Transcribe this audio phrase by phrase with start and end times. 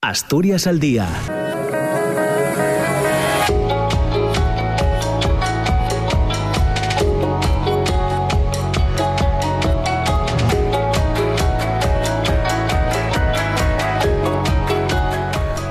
[0.00, 1.08] Asturias al día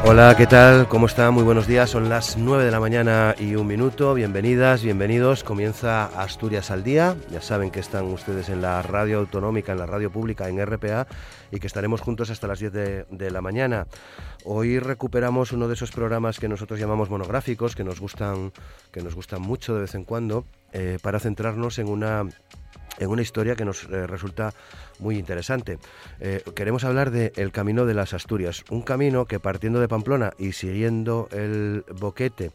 [0.10, 0.87] Hola, ¿qué tal?
[0.87, 1.31] ¿Cómo está?
[1.31, 1.89] Muy buenos días.
[1.89, 4.13] Son las 9 de la mañana y un minuto.
[4.13, 5.44] Bienvenidas, bienvenidos.
[5.44, 7.17] Comienza Asturias al día.
[7.29, 11.07] Ya saben que están ustedes en la radio autonómica, en la radio pública, en RPA
[11.51, 13.85] y que estaremos juntos hasta las 10 de, la mañana.
[14.46, 18.53] Hoy recuperamos uno de esos programas que nosotros llamamos monográficos, que nos gustan,
[18.94, 22.23] que nos gustan mucho de vez en cuando, eh, para centrarnos en una
[22.97, 24.53] en una historia que nos eh, resulta
[24.99, 25.77] muy interesante.
[26.19, 30.33] Eh, queremos hablar de el Camino de las Asturias, un camino que partiendo de Pamplona
[30.38, 32.52] y siguiendo el boquete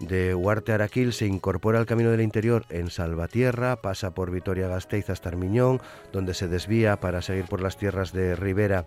[0.00, 5.28] de Huarte Araquil se incorpora al Camino del Interior en Salvatierra, pasa por Vitoria-Gasteiz hasta
[5.28, 5.80] Armiñón,
[6.12, 8.86] donde se desvía para seguir por las tierras de Ribera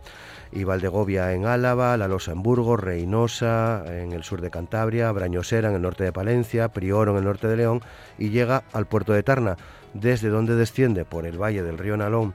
[0.51, 5.69] y Valdegovia en Álava, La Losa en Burgos, Reynosa en el sur de Cantabria, Brañosera
[5.69, 7.81] en el norte de Palencia, Prioro en el norte de León
[8.17, 9.57] y llega al puerto de Tarna,
[9.93, 12.33] desde donde desciende por el valle del río Nalón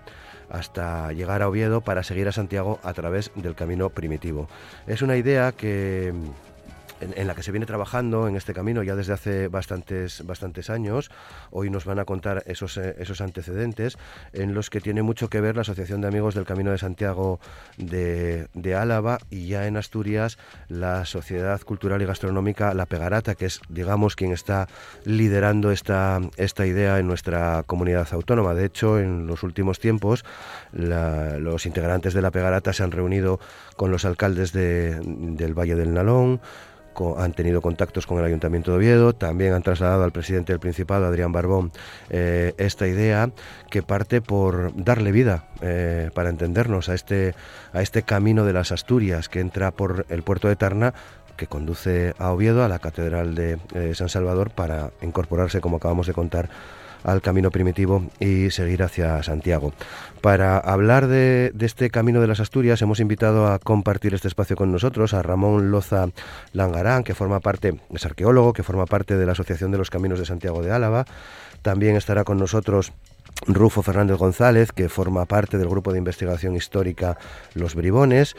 [0.50, 4.48] hasta llegar a Oviedo para seguir a Santiago a través del camino primitivo.
[4.86, 6.12] Es una idea que
[7.00, 11.10] en, la que se viene trabajando en este camino ya desde hace bastantes, bastantes años.
[11.50, 13.98] Hoy nos van a contar esos, eh, esos antecedentes
[14.32, 17.40] en los que tiene mucho que ver la Asociación de Amigos del Camino de Santiago
[17.76, 23.46] de, de Álava y ya en Asturias la Sociedad Cultural y Gastronómica La Pegarata, que
[23.46, 24.68] es, digamos, quien está
[25.04, 28.54] liderando esta, esta idea en nuestra comunidad autónoma.
[28.54, 30.24] De hecho, en los últimos tiempos,
[30.72, 33.40] los integrantes de La Pegarata se han reunido
[33.76, 36.40] con los alcaldes de, del Valle del Nalón,
[37.18, 41.06] han tenido contactos con el Ayuntamiento de Oviedo, también han trasladado al presidente del Principado,
[41.06, 41.72] Adrián Barbón,
[42.10, 43.30] eh, esta idea
[43.70, 47.34] que parte por darle vida, eh, para entendernos, a este,
[47.72, 50.94] a este camino de las Asturias que entra por el puerto de Tarna
[51.36, 56.06] que conduce a Oviedo, a la Catedral de eh, San Salvador, para incorporarse, como acabamos
[56.06, 56.50] de contar,
[57.04, 59.72] al camino primitivo y seguir hacia Santiago.
[60.20, 64.72] Para hablar de, este camino de las Asturias hemos invitado a compartir este espacio con
[64.72, 66.08] nosotros a Ramón Loza
[66.52, 70.18] Langarán, que forma parte, es arqueólogo, que forma parte de la Asociación de los Caminos
[70.18, 71.04] de Santiago de Álava.
[71.62, 72.92] También estará con nosotros
[73.46, 77.18] Rufo Fernández González, que forma parte del grupo de investigación histórica
[77.54, 78.34] Los Bribones.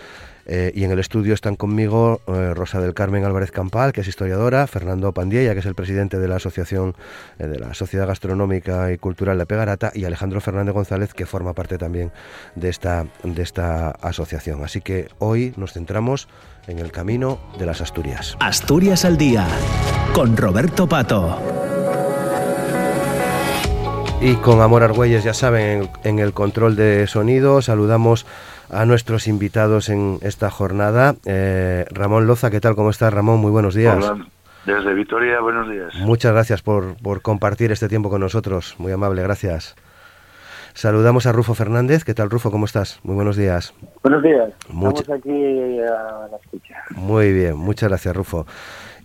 [0.51, 4.07] Eh, y en el estudio están conmigo eh, Rosa del Carmen Álvarez Campal, que es
[4.07, 6.95] historiadora, Fernando Pandiella, que es el presidente de la Asociación
[7.37, 11.53] eh, de la Sociedad Gastronómica y Cultural de Pegarata, y Alejandro Fernández González, que forma
[11.53, 12.11] parte también
[12.55, 14.63] de esta, de esta asociación.
[14.63, 16.27] Así que hoy nos centramos
[16.65, 18.35] en el camino de las Asturias.
[18.39, 19.47] Asturias al día,
[20.13, 21.39] con Roberto Pato.
[24.19, 28.25] Y con Amor Argüelles, ya saben, en el control de sonido, saludamos
[28.71, 31.15] a nuestros invitados en esta jornada.
[31.25, 32.75] Eh, Ramón Loza, ¿qué tal?
[32.75, 33.39] ¿Cómo estás, Ramón?
[33.39, 33.97] Muy buenos días.
[33.97, 34.25] Hola.
[34.65, 35.93] Desde Vitoria, buenos días.
[35.95, 38.75] Muchas gracias por, por compartir este tiempo con nosotros.
[38.77, 39.75] Muy amable, gracias.
[40.73, 42.03] Saludamos a Rufo Fernández.
[42.03, 42.51] ¿Qué tal, Rufo?
[42.51, 42.99] ¿Cómo estás?
[43.03, 43.73] Muy buenos días.
[44.03, 44.49] Buenos días.
[44.59, 46.75] Estamos aquí a la escucha.
[46.91, 48.45] Muy bien, muchas gracias, Rufo.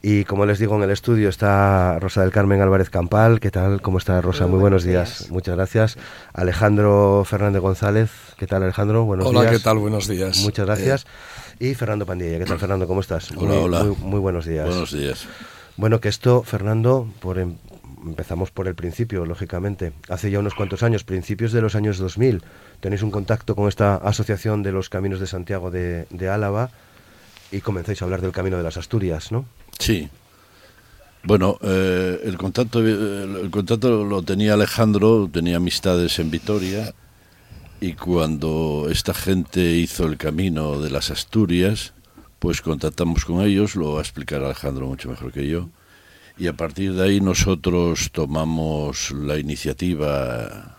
[0.06, 3.40] Y como les digo, en el estudio está Rosa del Carmen Álvarez Campal.
[3.40, 3.80] ¿Qué tal?
[3.80, 4.46] ¿Cómo está Rosa?
[4.46, 5.30] Muy, buenos días.
[5.30, 5.96] Muchas gracias.
[6.34, 8.10] Alejandro Fernández González.
[8.36, 9.06] ¿Qué tal, Alejandro?
[9.06, 9.40] Buenos días.
[9.40, 9.78] Hola, ¿qué tal?
[9.78, 10.42] Buenos días.
[10.42, 11.06] Muchas gracias.
[11.58, 12.38] Y Fernando Pandilla.
[12.38, 12.86] ¿Qué tal, Fernando?
[12.86, 13.30] ¿Cómo estás?
[13.34, 13.84] Hola, hola.
[14.00, 14.68] Muy, buenos días.
[14.68, 15.26] Buenos días.
[15.78, 17.56] Bueno, que esto, Fernando, por em,
[18.04, 19.94] empezamos por el principio, lógicamente.
[20.10, 22.42] Hace ya unos cuantos años, principios de los años 2000,
[22.80, 26.68] tenéis un contacto con esta Asociación de los Caminos de Santiago de, de Álava
[27.50, 29.46] y comenzáis a hablar del Camino de las Asturias, ¿no?
[29.84, 30.08] Sí,
[31.24, 36.94] bueno, eh, el contacto el contacto lo tenía Alejandro, tenía amistades en Vitoria
[37.82, 41.92] y cuando esta gente hizo el camino de las Asturias,
[42.38, 45.68] pues contactamos con ellos, lo va a explicar Alejandro mucho mejor que yo,
[46.38, 50.78] y a partir de ahí nosotros tomamos la iniciativa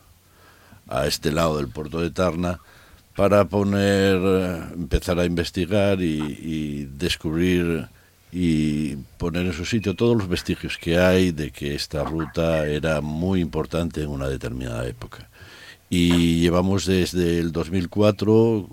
[0.88, 2.60] a este lado del puerto de Tarna
[3.16, 4.16] para poner,
[4.74, 7.88] empezar a investigar y descubrir
[8.38, 13.00] y poner en su sitio todos los vestigios que hay de que esta ruta era
[13.00, 15.30] muy importante en una determinada época.
[15.90, 18.68] Y llevamos desde el 2004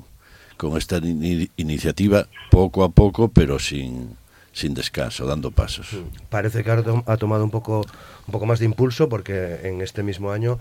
[0.57, 4.17] con esta iniciativa poco a poco, pero sin,
[4.53, 5.87] sin descanso, dando pasos.
[6.29, 7.87] Parece que ha tomado un poco,
[8.27, 10.59] un poco más de impulso porque en este mismo año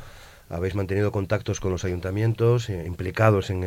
[0.51, 3.63] habéis mantenido contactos con los ayuntamientos eh, implicados en,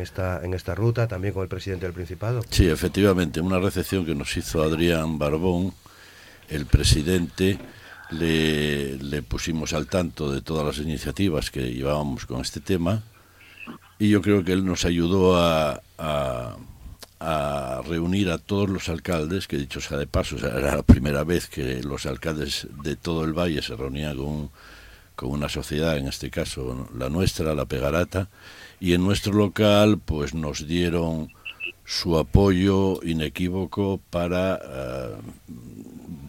[0.00, 2.42] esta, en esta ruta, también con el presidente del Principado.
[2.50, 5.72] Sí, efectivamente, una recepción que nos hizo Adrián Barbón,
[6.48, 7.58] el presidente,
[8.10, 13.02] le, le pusimos al tanto de todas las iniciativas que llevábamos con este tema
[13.98, 16.56] y yo creo que él nos ayudó a, a,
[17.86, 21.82] reunir a todos los alcaldes, que dicho sea de paso, era la primera vez que
[21.82, 24.50] los alcaldes de todo el valle se reunían con,
[25.14, 28.28] con una sociedad, en este caso la nuestra, la Pegarata,
[28.80, 31.32] y en nuestro local pues nos dieron
[31.84, 35.16] su apoyo inequívoco para eh,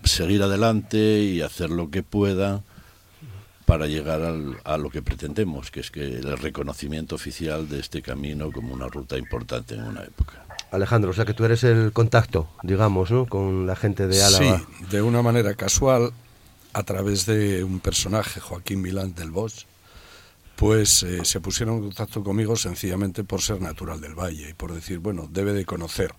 [0.04, 2.62] seguir adelante y hacer lo que pueda
[3.66, 4.22] para llegar
[4.64, 8.88] a lo que pretendemos, que es que el reconocimiento oficial de este camino como una
[8.88, 10.46] ruta importante en una época.
[10.72, 13.26] Alejandro, o sea que tú eres el contacto, digamos, ¿no?
[13.26, 14.60] con la gente de Álava.
[14.60, 16.12] Sí, de una manera casual,
[16.76, 19.64] a través de un personaje, Joaquín Milán del Bosch,
[20.58, 24.74] pues eh, se pusieron en contacto conmigo sencillamente por ser natural del valle y por
[24.74, 26.14] decir, bueno, debe de conocer.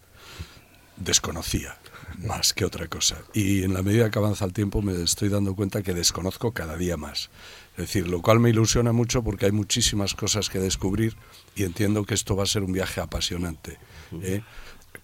[0.96, 1.76] Desconocía
[2.20, 3.18] más que otra cosa.
[3.34, 6.78] Y en la medida que avanza el tiempo me estoy dando cuenta que desconozco cada
[6.78, 7.28] día más.
[7.72, 11.16] Es decir, lo cual me ilusiona mucho porque hay muchísimas cosas que descubrir
[11.54, 13.78] y entiendo que esto va a ser un viaje apasionante.
[14.22, 14.42] ¿eh?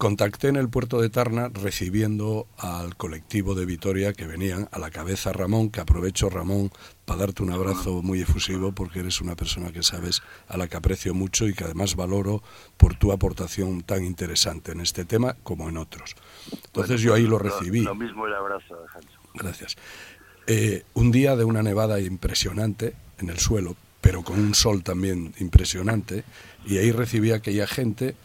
[0.03, 4.91] Contacté en el puerto de Tarna recibiendo al colectivo de Vitoria que venían a la
[4.91, 6.73] cabeza Ramón, que aprovecho Ramón
[7.05, 10.77] para darte un abrazo muy efusivo porque eres una persona que sabes a la que
[10.77, 12.43] aprecio mucho y que además valoro
[12.79, 16.17] por tu aportación tan interesante en este tema como en otros.
[16.51, 17.83] Entonces yo ahí lo recibí.
[17.83, 19.13] Lo, mismo el abrazo, Alejandro.
[19.35, 19.77] Gracias.
[20.49, 25.33] Eh, un día de una nevada impresionante en el suelo, pero con un sol también
[25.39, 26.25] impresionante,
[26.67, 28.17] y ahí recibí a aquella gente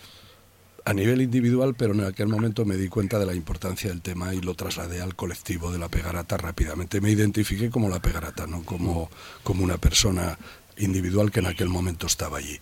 [0.87, 4.33] a nivel individual, pero en aquel momento me di cuenta de la importancia del tema
[4.33, 7.01] y lo trasladé al colectivo de la Pegarata rápidamente.
[7.01, 9.09] Me identifiqué como la Pegarata, no como,
[9.43, 10.39] como una persona
[10.77, 12.57] individual que en aquel momento estaba allí.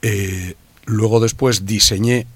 [0.00, 0.54] Eh,
[0.86, 2.26] luego después diseñé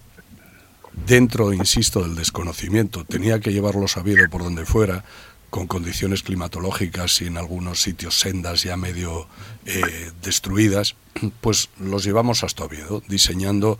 [1.06, 5.02] dentro, insisto, del desconocimiento, tenía que llevarlo sabido por donde fuera,
[5.49, 9.26] con condiciones climatológicas y en algunos sitios sendas ya medio
[9.64, 10.94] eh, destruidas,
[11.41, 13.79] pues los llevamos hasta Oviedo, diseñando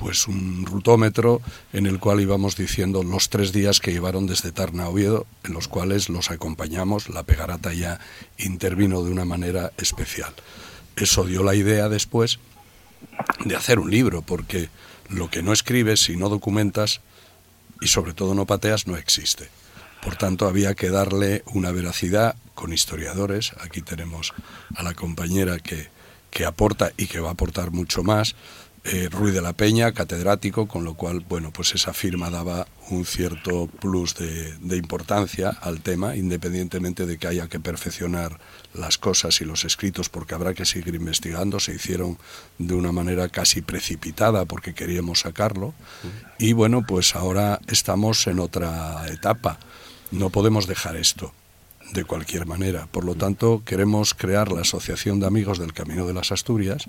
[0.00, 1.42] pues un rutómetro
[1.74, 5.52] en el cual íbamos diciendo los tres días que llevaron desde Tarna a Oviedo, en
[5.52, 8.00] los cuales los acompañamos, la Pegarata ya
[8.38, 10.32] intervino de una manera especial.
[10.96, 12.38] Eso dio la idea después
[13.44, 14.70] de hacer un libro, porque
[15.10, 17.02] lo que no escribes y no documentas,
[17.82, 19.50] y sobre todo no pateas, no existe.
[20.02, 23.52] Por tanto, había que darle una veracidad con historiadores.
[23.60, 24.32] Aquí tenemos
[24.74, 25.88] a la compañera que,
[26.30, 28.34] que aporta y que va a aportar mucho más
[28.82, 33.04] eh, Ruiz de la Peña, catedrático, con lo cual, bueno, pues esa firma daba un
[33.04, 38.38] cierto plus de, de, importancia al tema, independientemente de que haya que perfeccionar
[38.72, 41.60] las cosas y los escritos, porque habrá que seguir investigando.
[41.60, 42.16] Se hicieron
[42.58, 45.74] de una manera casi precipitada porque queríamos sacarlo.
[46.38, 49.58] Y bueno, pues ahora estamos en otra etapa.
[50.10, 51.34] No podemos dejar esto
[51.92, 52.86] de cualquier manera.
[52.90, 56.88] Por lo tanto, queremos crear la Asociación de Amigos del Camino de las Asturias,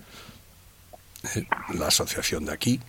[1.35, 2.79] eh, la asociación de aquí,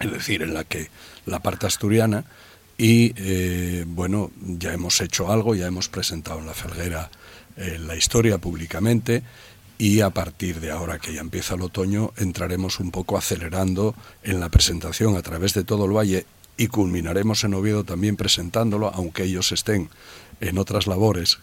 [0.00, 0.90] es decir, en la que
[1.26, 2.24] la parte asturiana,
[2.78, 7.10] y eh, bueno, ya hemos hecho algo, ya hemos presentado en la Felguera
[7.56, 9.22] eh, la historia públicamente
[9.78, 14.40] y a partir de ahora que ya empieza el otoño entraremos un poco acelerando en
[14.40, 16.26] la presentación a través de todo el valle
[16.58, 19.88] y culminaremos en Oviedo también presentándolo, aunque ellos estén
[20.40, 21.38] en otras labores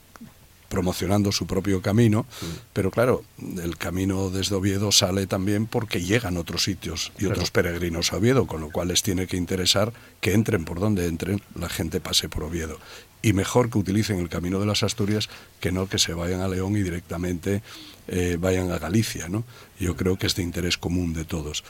[0.73, 2.25] promocionando su propio camino,
[2.73, 3.23] pero claro,
[3.61, 8.47] el camino desde Oviedo sale también porque llegan otros sitios y otros peregrinos a Oviedo,
[8.47, 12.27] con lo cual les tiene que interesar que entren por donde entren, la gente pase
[12.27, 12.79] por Oviedo.
[13.21, 16.47] Y mejor que utilicen el camino de las Asturias que no que se vayan a
[16.47, 17.61] León y directamente
[18.07, 19.43] eh, vayan a Galicia, ¿no?
[19.79, 21.63] Yo creo que es de interés común de todos.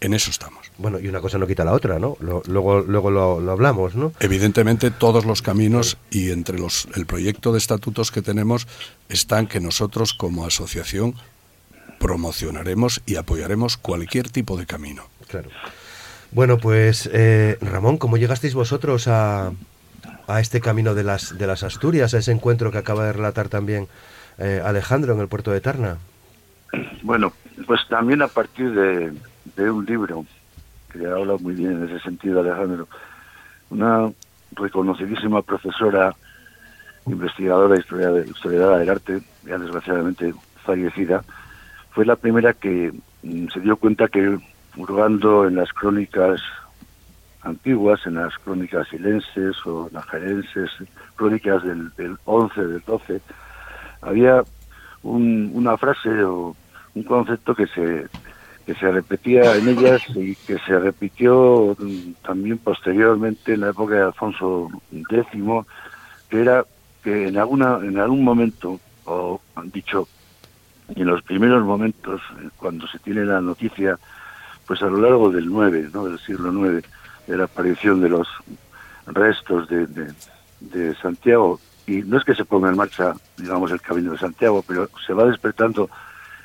[0.00, 0.70] En eso estamos.
[0.78, 2.16] Bueno, y una cosa no quita la otra, ¿no?
[2.20, 4.12] luego luego lo, hablamos, ¿no?
[4.20, 8.66] Evidentemente todos los caminos y entre los el proyecto de estatutos que tenemos
[9.08, 11.14] están que nosotros como asociación
[11.98, 15.04] promocionaremos y apoyaremos cualquier tipo de camino.
[15.28, 15.50] Claro.
[16.32, 19.52] Bueno, pues eh, Ramón, ¿cómo llegasteis vosotros a,
[20.30, 23.48] a este camino de las, de las Asturias, a ese encuentro que acaba de relatar
[23.48, 23.88] también
[24.40, 25.98] eh, Alejandro en el puerto de Tarna?
[27.02, 27.32] Bueno,
[27.66, 30.24] pues también a partir de, un libro
[30.90, 32.88] que habla muy bien en ese sentido, Alejandro.
[33.68, 34.10] Una
[34.52, 36.14] reconocidísima profesora,
[37.06, 41.22] investigadora historiadora del arte, ya desgraciadamente fallecida,
[41.90, 42.92] fue la primera que
[43.22, 44.38] mm, se dio cuenta que
[44.76, 46.40] hurgando en las crónicas
[47.42, 50.70] antiguas, en las crónicas silenses o najarenses,
[51.16, 53.20] crónicas del, del 11, del 12,
[54.02, 54.42] había
[55.02, 56.56] una frase o
[56.94, 58.06] un concepto que se
[58.66, 61.76] que se repetía en ellas y que se repitió
[62.22, 65.26] también posteriormente en la época de Alfonso X,
[66.28, 66.64] que era
[67.02, 70.06] que en alguna en algún momento o han dicho
[70.94, 72.20] en los primeros momentos
[72.56, 73.98] cuando se tiene la noticia
[74.66, 76.04] pues a lo largo del 9, ¿no?
[76.04, 76.82] del siglo 9,
[77.26, 78.28] de la aparición de los
[79.06, 79.86] restos de,
[80.60, 81.58] de, Santiago,
[81.90, 85.12] y no es que se ponga en marcha, digamos, el Camino de Santiago, pero se
[85.12, 85.90] va despertando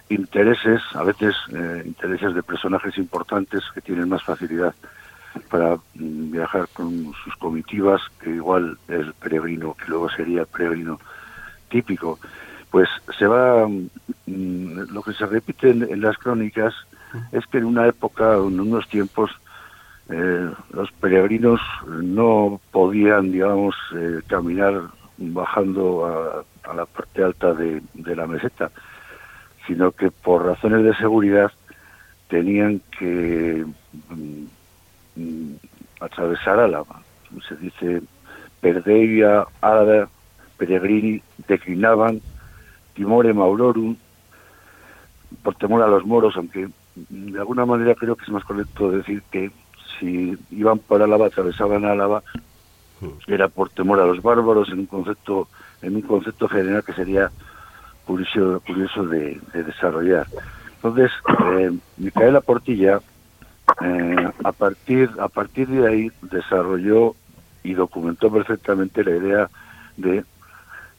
[0.10, 4.74] intereses, a veces eh, intereses de personajes importantes que tienen más facilidad
[5.50, 11.00] para mm, viajar con sus comitivas, que igual el peregrino, que luego sería el peregrino
[11.70, 12.18] típico,
[12.72, 16.74] pues se va, mm, lo que se repite en, las crónicas
[17.32, 19.30] es que en una época, en unos tiempos,
[20.10, 26.06] eh, los peregrinos no podían, digamos, eh, caminar bajando
[26.64, 27.82] a, la parte alta de,
[28.16, 28.72] la meseta,
[29.68, 31.52] sino que por razones de seguridad
[32.28, 33.66] tenían que
[35.16, 35.54] mm,
[36.00, 37.02] atravesar Álava.
[37.48, 38.02] Se dice,
[38.62, 40.10] Perdeia, Álava,
[40.58, 42.22] Peregrini, declinaban,
[42.94, 43.96] timore maurorum,
[45.44, 49.22] por temor a los moros, aunque de alguna manera creo que es más correcto decir
[49.32, 49.52] que
[50.00, 52.24] si iban por Álava, atravesaban Álava.
[53.28, 55.48] Era por temor a los bárbaros en un concepto,
[55.82, 57.32] en un concepto general que sería
[58.06, 60.28] curioso, curioso de, desarrollar.
[60.76, 61.12] Entonces,
[61.58, 63.00] eh, Micaela Portilla,
[63.82, 67.16] eh, a partir, a partir de ahí desarrolló
[67.64, 69.50] y documentó perfectamente la idea
[69.98, 70.18] de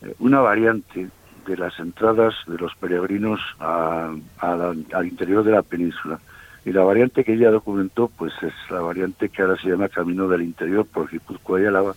[0.03, 1.09] eh, una variante
[1.47, 6.19] de las entradas de los peregrinos al interior de la península.
[6.67, 10.27] Y la variante que ella documentó, pues es la variante que ahora se llama Camino
[10.27, 11.95] del Interior por Guipúzcoa y Álava,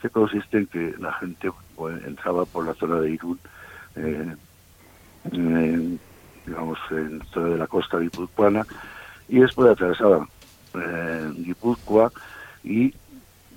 [0.00, 1.50] que consiste en que la gente
[2.06, 3.38] entraba por la zona de Irún,
[3.96, 4.34] eh,
[6.46, 8.66] digamos, en zona la costa guipuzcoana,
[9.28, 10.26] y después atravesaba
[10.72, 12.10] eh, Guipúzcoa
[12.64, 12.94] y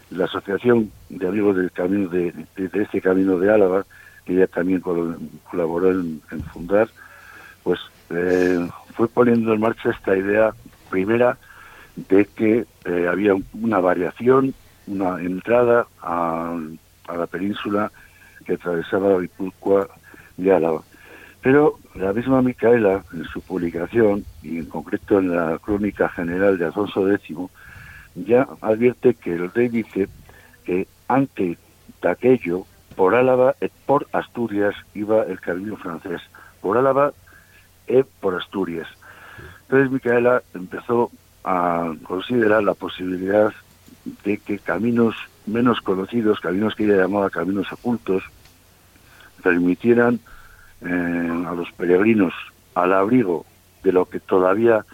[0.09, 3.85] la Asociación de Amigos del Camino de, este Camino de Álava,
[4.25, 6.89] que ella también colaboró en, fundar,
[7.61, 10.55] pues eh, fue poniendo en marcha esta idea
[10.89, 11.37] primera
[12.09, 12.65] de que
[13.07, 14.55] había una variación
[14.87, 16.57] una entrada a,
[17.15, 17.91] la península
[18.43, 19.87] que atravesaba Guipúzcoa
[20.37, 20.83] y Álava.
[21.41, 26.65] Pero la misma Micaela, en su publicación, y en concreto en la Crónica General de
[26.65, 27.37] Alfonso X,
[28.15, 30.09] ya advierte que el rey dice
[30.65, 31.57] que antes
[32.01, 32.65] de aquello,
[32.95, 36.21] por Álava y por Asturias iba el camino francés.
[36.61, 37.13] Por Álava
[37.87, 38.87] y por Asturias.
[39.63, 41.11] Entonces Micaela empezó
[41.43, 43.53] a considerar la posibilidad
[44.23, 45.15] de que caminos
[45.45, 48.23] menos conocidos, caminos que ella llamaba caminos ocultos,
[49.43, 50.19] permitieran
[50.81, 52.33] eh, a los peregrinos
[52.75, 53.45] al abrigo
[53.83, 54.85] de lo que todavía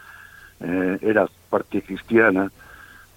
[0.59, 2.51] eh, era parte cristiana,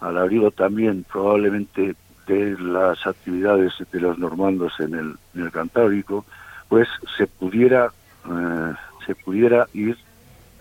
[0.00, 1.94] al abrigo también probablemente
[2.26, 6.24] de las actividades de los normandos en el, en el Cantábrico,
[6.68, 7.92] pues se pudiera
[8.28, 8.74] eh,
[9.06, 9.96] se pudiera ir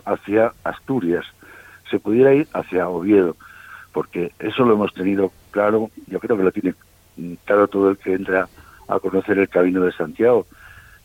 [0.04, 1.24] hacia Asturias,
[1.90, 3.36] se pudiera ir hacia Oviedo
[3.92, 6.74] porque eso lo hemos tenido claro, yo creo que lo tiene
[7.46, 8.46] claro todo el que entra
[8.88, 10.46] a conocer el camino de Santiago.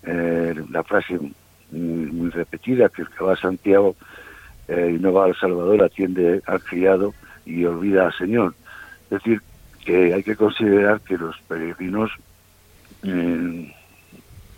[0.03, 1.19] Eh, la frase
[1.71, 3.95] muy, repetida, que el que va a Santiago
[4.67, 7.13] eh, y no va al Salvador atiende al criado
[7.45, 8.55] y olvida al Señor.
[9.05, 9.41] Es decir,
[9.85, 12.11] que hay que considerar que los peregrinos
[13.03, 13.73] eh,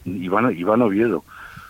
[0.06, 1.24] iban, iban a Oviedo,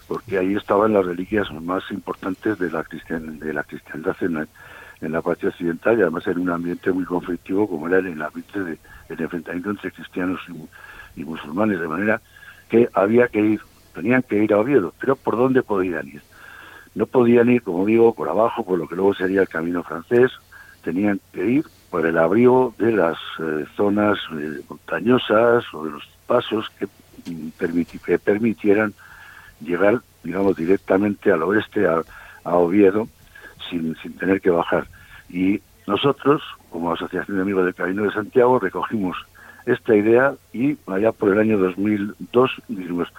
[0.07, 4.47] porque ahí estaban las reliquias más importantes de la, cristian, de la cristiandad en,
[5.01, 8.59] en la parte occidental y además en un ambiente muy conflictivo como era el ambiente
[8.63, 8.77] de,
[9.09, 10.53] el enfrentamiento entre cristianos y,
[11.15, 12.21] musulmanes, de manera
[12.69, 13.61] que había que ir,
[13.93, 16.21] tenían que ir a Oviedo, pero ¿por dónde podían ir?
[16.95, 20.31] No podían ir, como digo, por abajo, por lo que luego sería el camino francés,
[20.83, 26.07] tenían que ir por el abrigo de las eh, zonas eh, montañosas o de los
[26.25, 26.87] pasos que,
[27.23, 28.93] que permitieran
[29.61, 33.07] llegar, digamos, directamente al oeste, a Oviedo,
[33.69, 34.87] sin, sin tener que bajar.
[35.29, 39.17] Y nosotros, como Asociación de Amigos del Camino de Santiago, recogimos
[39.65, 43.09] esta idea y allá por el año 2002 dijimos,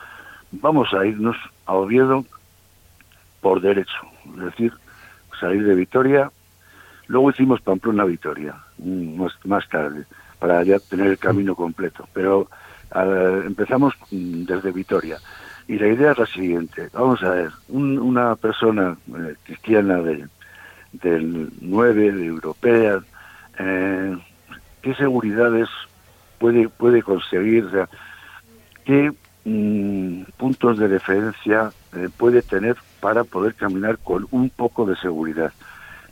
[0.53, 1.37] vamos a irnos
[1.67, 2.25] a Oviedo
[3.41, 3.99] por derecho,
[4.37, 4.73] es decir,
[5.41, 6.31] salir de Vitoria,
[7.09, 10.05] luego hicimos Pamplona Vitoria, más, más tarde,
[10.39, 12.49] para ya tener el camino completo, pero
[13.47, 15.19] empezamos desde Vitoria.
[15.67, 20.27] Y la idea es la siguiente, vamos a ver, una persona eh, cristiana de,
[20.93, 23.01] del 9, de europea,
[23.59, 24.17] eh,
[24.83, 25.69] qué seguridades
[26.45, 27.71] puede, puede conseguir,
[28.85, 29.11] qué
[29.47, 35.55] mm, puntos de referencia eh, puede tener para poder caminar con un poco de seguridad.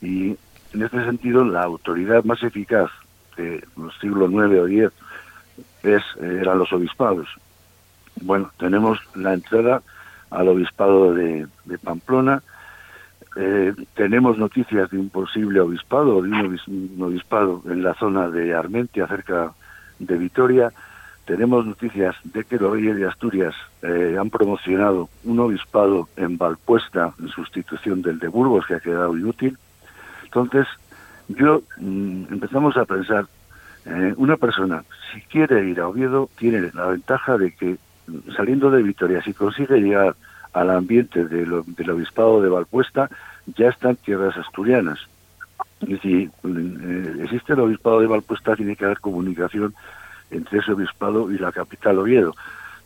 [0.01, 0.29] Y
[0.73, 2.91] en este sentido, la autoridad más eficaz
[3.37, 4.91] de los siglos IX o X
[5.83, 7.29] es, eran los obispados.
[8.23, 9.83] Bueno, tenemos la entrada
[10.31, 11.47] al obispado de,
[11.85, 12.43] Pamplona,
[13.37, 19.07] eh, tenemos noticias de un posible obispado, de un, obispado en la zona de Armentia,
[19.07, 19.53] cerca
[20.07, 20.73] de Vitoria.
[21.25, 27.15] Tenemos noticias de que los reyes de Asturias eh, han promocionado un obispado en Valpuesta
[27.21, 29.57] en sustitución del de Burgos, que ha quedado inútil.
[30.25, 30.67] Entonces,
[31.29, 33.27] yo mm, empezamos a pensar,
[33.87, 38.71] eh, una persona, si quiere ir a Oviedo, tiene la ventaja de que mm, saliendo
[38.71, 40.17] de Vitoria, si consigue llegar
[40.53, 43.09] al ambiente del obispado de Valpuesta,
[43.57, 44.99] ya están tierras asturianas.
[45.87, 49.75] Y si eh, existe el obispado de Valpuesta, tiene que haber comunicación
[50.31, 52.35] entre ese obispado y la capital Oviedo.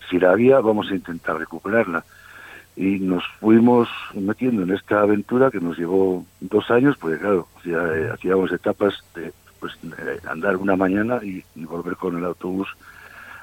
[0.09, 2.05] Si la había, vamos a intentar recuperarla.
[2.77, 8.11] Y nos fuimos metiendo en esta aventura que nos llevó dos años, porque claro, eh,
[8.13, 9.79] hacíamos etapas de pues,
[10.29, 12.69] andar una mañana y, volver con el autobús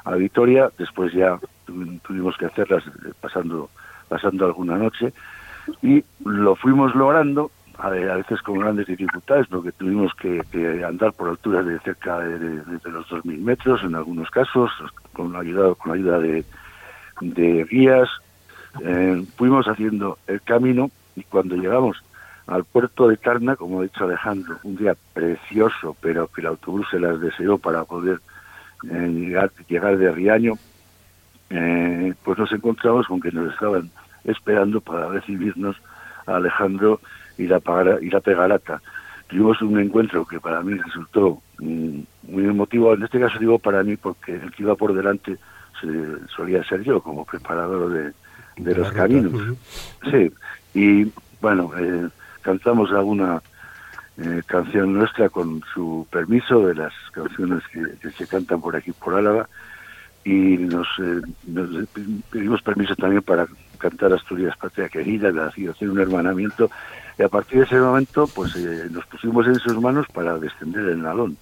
[0.03, 0.69] a Vitoria.
[0.77, 3.69] Después ya tuvimos que hacerlas eh, pasando,
[4.07, 5.13] pasando alguna noche.
[5.81, 10.41] Y lo fuimos logrando a, veces con grandes dificultades, porque tuvimos que,
[10.85, 12.39] andar por alturas de cerca de,
[12.91, 14.71] los 2.000 metros, en algunos casos,
[15.11, 18.09] con la ayuda, con la ayuda de, guías.
[18.83, 22.03] Eh, fuimos haciendo el camino y cuando llegamos
[22.47, 26.87] al puerto de Carna, como ha dicho Alejandro, un día precioso, pero que el autobús
[26.89, 28.19] se las deseó para poder
[28.89, 30.53] eh, llegar, llegar de Riaño,
[31.49, 33.91] eh, pues nos encontramos con que nos estaban
[34.23, 35.75] esperando para recibirnos
[36.25, 36.99] a Alejandro
[37.37, 37.61] y la,
[38.01, 38.81] y la Pegarata.
[39.27, 43.83] Tuvimos un encuentro que para mí resultó mm, muy emotivo, en este caso digo para
[43.83, 45.37] mí porque el que iba por delante
[45.81, 48.13] se, solía ser yo como preparador de,
[48.63, 49.57] de, los caminos.
[50.11, 50.31] Sí,
[50.73, 51.11] y
[51.41, 52.09] bueno, eh,
[52.41, 53.41] cantamos alguna
[54.17, 59.15] eh, canción nuestra con su permiso de las canciones que, se cantan por aquí por
[59.15, 59.47] Álava
[60.23, 61.88] y nos, eh, nos
[62.29, 63.47] pedimos permiso también para
[63.79, 66.69] cantar Asturias Patria Querida, hacer un hermanamiento
[67.17, 70.86] y a partir de ese momento, pues eh, nos pusimos en sus manos para descender
[70.89, 71.38] el nalón.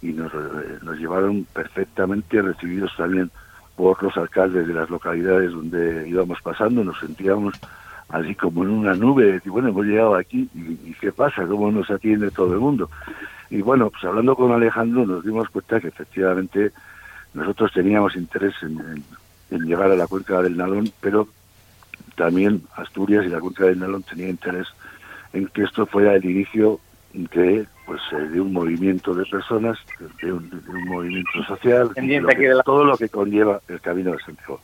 [0.00, 3.30] Y nos, eh, nos llevaron perfectamente recibidos también
[3.76, 6.82] por los alcaldes de las localidades donde íbamos pasando.
[6.82, 7.54] Nos sentíamos
[8.08, 9.40] así como en una nube.
[9.44, 11.46] Y bueno, hemos llegado aquí y, ¿qué pasa?
[11.46, 12.90] ¿Cómo nos atiende todo el mundo?
[13.50, 16.72] Y bueno, pues hablando con Alejandro nos dimos cuenta que efectivamente
[17.34, 19.04] nosotros teníamos interés en,
[19.50, 21.28] en llegar a la cuenca del Nalón, pero
[22.16, 24.68] también Asturias y la cuenca del Nalón tenían interés
[25.32, 26.80] en que esto fuera el inicio
[27.12, 29.78] de pues eh, de un movimiento de personas,
[30.22, 31.90] de un, movimiento social,
[32.64, 34.60] todo lo que conlleva el camino de Santiago.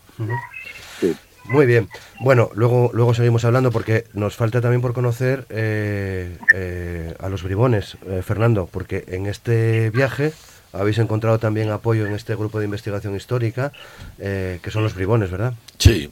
[1.44, 1.88] Muy bien.
[2.20, 7.42] Bueno, luego, luego seguimos hablando porque nos falta también por conocer eh, eh, a los
[7.42, 10.32] bribones, Fernando, porque en este viaje
[10.72, 13.72] habéis encontrado también apoyo en este grupo de investigación histórica,
[14.18, 15.54] que son los bribones, ¿verdad?
[15.78, 16.10] Sí.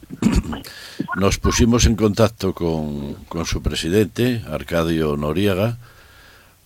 [1.15, 5.77] Nos pusimos en contacto con, con su presidente, Arcadio Noriega,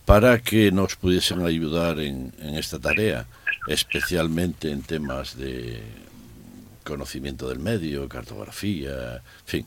[0.04, 3.26] para que nos pudiesen ayudar en, en esta tarea,
[3.68, 5.80] especialmente en temas de
[6.84, 9.66] conocimiento del medio, cartografía, en fin.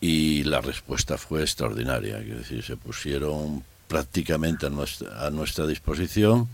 [0.00, 6.48] Y la respuesta fue extraordinaria, es decir, se pusieron prácticamente a nuestra, a nuestra disposición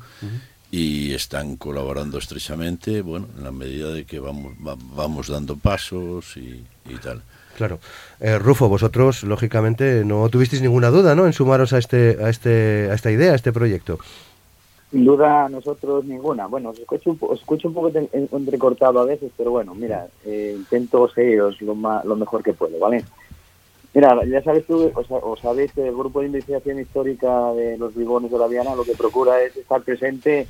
[0.72, 6.64] y están colaborando estrechamente, bueno, en la medida de que vamos, vamos dando pasos y,
[7.02, 7.20] tal.
[7.58, 7.78] Claro.
[8.20, 12.88] Eh, Rufo, vosotros, lógicamente, no tuvisteis ninguna duda, ¿no?, en sumaros a, este, a, este,
[12.90, 13.98] a esta idea, a este proyecto.
[14.90, 16.46] Sin duda, nosotros ninguna.
[16.46, 17.92] Bueno, os escucho un, os escucho un poco
[18.32, 23.04] entrecortado a veces, pero bueno, mira, eh, intento seguiros lo, lo mejor que puedo, ¿vale?
[23.94, 28.30] Mira, ya sabes tú, o, sabéis que el Grupo de Investigación Histórica de los Bribones
[28.30, 30.46] de la Viana lo que procura es estar presente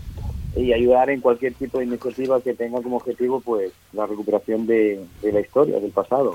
[0.55, 5.05] y ayudar en cualquier tipo de iniciativa que tenga como objetivo pues la recuperación de,
[5.23, 6.35] la historia, del pasado.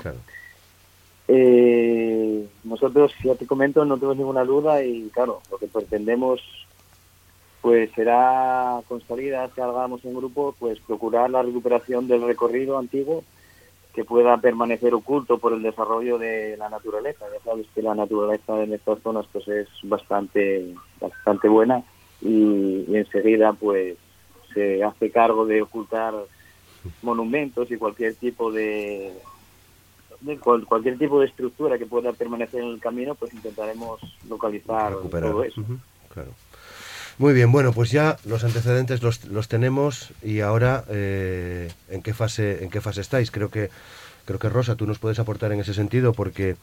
[1.28, 6.42] Eh, nosotros, ya te comento, no tenemos ninguna duda y claro, lo que pretendemos
[7.62, 13.24] pues será con salida que hagamos en grupo, pues procurar la recuperación del recorrido antiguo
[13.94, 17.26] que pueda permanecer oculto por el desarrollo de la naturaleza.
[17.32, 21.82] Ya sabes que la naturaleza en estas zonas pues es bastante bastante buena
[22.20, 23.96] y, enseguida pues
[24.54, 26.14] se hace cargo de ocultar
[27.02, 29.12] monumentos y cualquier tipo de,
[30.66, 35.62] cualquier tipo de estructura que pueda permanecer en el camino, pues intentaremos localizar todo eso.
[36.08, 36.32] claro.
[37.18, 42.14] Muy bien, bueno, pues ya los antecedentes los, los tenemos y ahora eh, en qué
[42.14, 43.30] fase en qué fase estáis.
[43.32, 43.70] Creo que
[44.24, 46.56] creo que Rosa, tú nos puedes aportar en ese sentido porque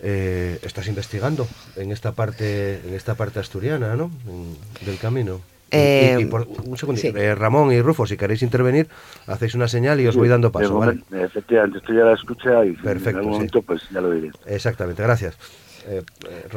[0.00, 4.10] eh, estás investigando en esta parte en esta parte asturiana, ¿no?
[4.84, 5.40] Del camino.
[5.72, 7.10] Y- Eh, y, y por, un segundo, sí.
[7.10, 8.86] Ramón y Rufo, si queréis intervenir,
[9.26, 10.92] hacéis una señal y os voy dando paso, De ¿vale?
[10.92, 13.36] momento, Efectivamente, estoy ya la escucha y Perfecto, en algún sí.
[13.38, 14.30] momento pues ya lo diré.
[14.46, 15.36] Exactamente, gracias.
[15.86, 16.02] Eh.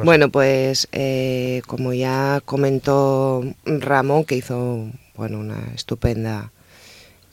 [0.02, 6.52] Bueno, pues eh, como ya comentó Ramón, que hizo bueno, una estupenda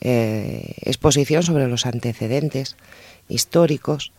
[0.00, 2.76] eh, exposición sobre los antecedentes
[3.28, 4.12] históricos,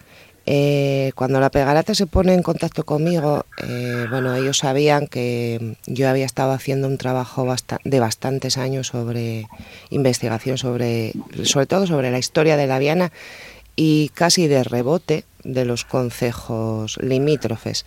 [1.16, 3.46] cuando la Pegarata se pone en contacto conmigo,
[4.10, 7.46] bueno, ellos sabían que yo había estado haciendo un trabajo
[7.84, 9.50] de bastantes años sobre
[9.90, 11.12] investigación sobre,
[11.44, 13.12] sobre todo sobre la historia de la Viana
[13.78, 17.86] y casi de rebote de los concejos limítrofes.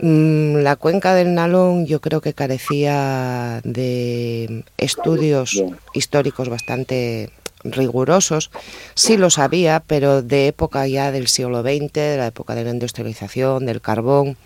[0.00, 5.62] Mm, La cuenca del Nalón yo creo que carecía de estudios
[5.92, 7.30] históricos bastante
[7.64, 8.50] rigurosos.
[8.94, 12.70] Sí los había, pero de época ya del siglo XX, de la época de la
[12.70, 14.36] industrialización, del carbón,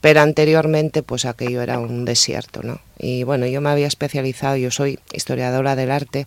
[0.00, 2.80] pero anteriormente pues aquello era un desierto, ¿no?
[2.98, 6.26] Y bueno, yo me había especializado, yo soy historiadora del arte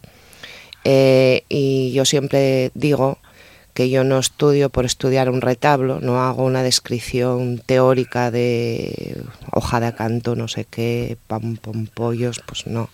[0.83, 3.17] eh, y yo siempre digo
[3.75, 9.81] que yo no estudio por estudiar un retablo, no hago una descripción teórica de hoja
[9.81, 11.57] de acanto, no sé qué, pam,
[11.93, 12.89] pollos, pues no.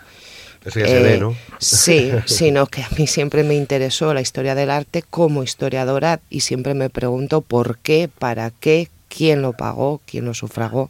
[0.66, 1.36] Eso ya se ve, Eh, ¿no?
[1.60, 6.40] Sí, sino que a mí siempre me interesó la historia del arte como historiadora y
[6.40, 10.90] siempre me pregunto por qué, para qué, quién lo pagó, quién lo sufragó.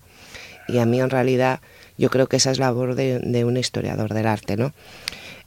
[0.69, 1.59] Y a mí en realidad
[1.97, 4.73] yo creo que esa es la labor de, de un historiador del arte, ¿no?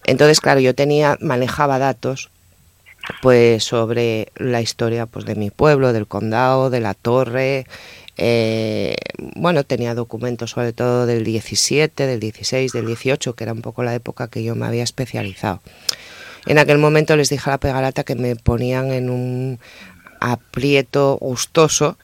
[0.04, 2.28] Entonces, claro, yo tenía, manejaba datos
[3.22, 7.66] pues sobre la historia pues de mi pueblo, del condado, de la torre.
[8.16, 8.96] eh,
[9.34, 13.82] bueno, tenía documentos sobre todo del 17, del 16, del 18, que era un poco
[13.82, 15.60] la época que yo me había especializado.
[16.46, 19.58] En aquel momento les dije a la Pegalata que me ponían en un
[20.20, 21.96] aprieto gustoso,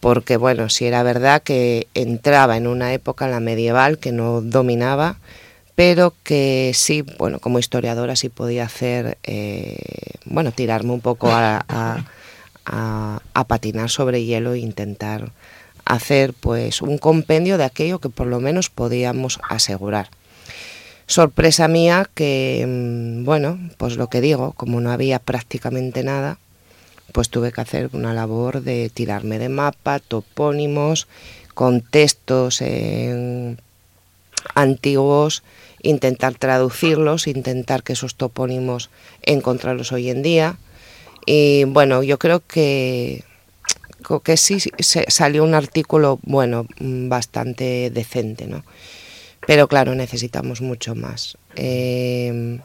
[0.00, 5.16] porque bueno, si era verdad que entraba en una época, la medieval, que no dominaba,
[5.74, 9.76] pero que sí, bueno, como historiadora sí podía hacer, eh,
[10.24, 12.04] bueno, tirarme un poco a, a-
[12.66, 15.32] a- a patinar sobre hielo e intentar
[15.84, 20.08] hacer pues un compendio de aquello que por lo menos podíamos asegurar.
[21.06, 26.38] Sorpresa mía que, mm, bueno, pues lo que digo, como no había prácticamente nada,
[27.12, 31.06] pues tuve que hacer una labor de tirarme de mapa, topónimos,
[31.52, 33.60] contextos en
[34.54, 35.42] antiguos,
[35.84, 38.90] intentar traducirlos, intentar que esos topónimos
[39.22, 40.56] encontrarlos hoy en día.
[41.26, 43.22] Y bueno, yo creo que,
[44.24, 48.64] que sí se- salió un artículo, bueno, mm, bastante decente, ¿no?
[49.46, 51.36] Pero claro, necesitamos mucho más.
[51.56, 52.58] Eh,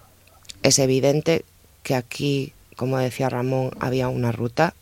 [0.64, 1.44] es evidente
[1.84, 4.74] que aquí, como decía Ramón, había una ruta,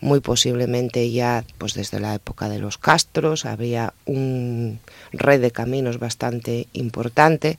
[0.00, 4.80] muy posiblemente ya pues desde la época de los castros, había un
[5.12, 7.58] red de caminos bastante importante.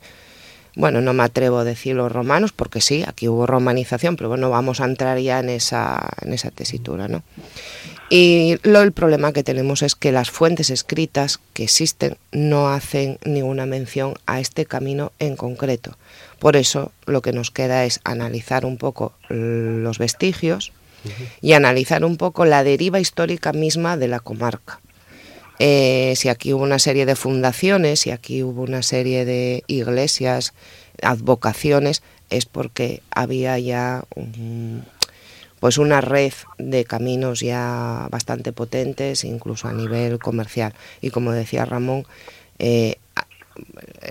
[0.76, 4.50] Bueno, no me atrevo a decir los romanos, porque sí, aquí hubo romanización, pero bueno,
[4.50, 7.24] vamos a entrar ya en esa, en esa tesitura, ¿no?
[8.10, 13.18] Y lo, el problema que tenemos es que las fuentes escritas que existen no hacen
[13.26, 15.98] ninguna mención a este camino en concreto.
[16.40, 20.72] Por eso lo que nos queda es analizar un poco los vestigios
[21.42, 24.80] y analizar un poco la deriva histórica misma de la comarca.
[25.60, 30.54] Eh, si aquí hubo una serie de fundaciones, si aquí hubo una serie de iglesias,
[31.02, 34.04] advocaciones, es porque había ya
[35.60, 40.74] pues una red de caminos ya bastante potentes, incluso a nivel comercial.
[41.02, 42.06] Y como decía Ramón,
[42.60, 43.26] eh, a-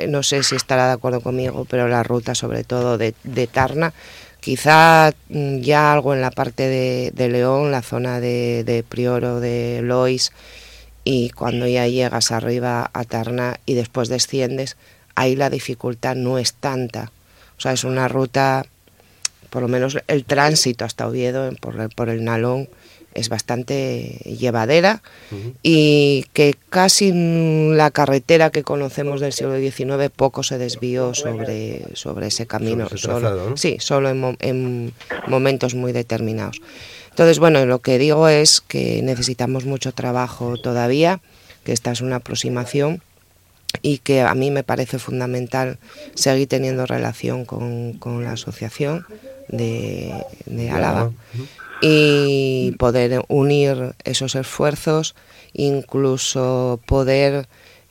[0.09, 3.95] no sé si estará de acuerdo conmigo, pero la ruta sobre todo de, de Tarna,
[4.49, 9.41] quizá mm, ya algo en la parte de, de León, la zona de, de Prioro,
[9.41, 10.33] de Lois,
[11.05, 14.79] y cuando ya llegas arriba a Tarna y después desciendes,
[15.17, 17.13] ahí la dificultad no es tanta.
[17.59, 18.65] O sea, es una ruta,
[19.51, 22.71] por lo menos el tránsito hasta Oviedo por por el Nalón
[23.15, 25.03] es bastante llevadera
[25.63, 32.29] y que casi la carretera que conocemos del siglo XIX poco se desvió sobre, sobre
[32.29, 32.85] ese camino.
[32.89, 33.57] Sobre ese solo-.
[33.57, 34.93] Sí, solo en, mo- en
[35.27, 36.61] momentos muy determinados.
[37.11, 41.21] Entonces, bueno, lo que digo es que necesitamos mucho trabajo todavía,
[41.65, 43.03] que esta es una aproximación
[43.83, 45.79] y que a mí me parece fundamental
[46.15, 49.05] seguir teniendo relación con, con la asociación
[49.49, 50.13] de,
[50.47, 51.11] de Álava
[51.81, 55.15] y poder unir esos esfuerzos,
[55.53, 57.49] incluso poder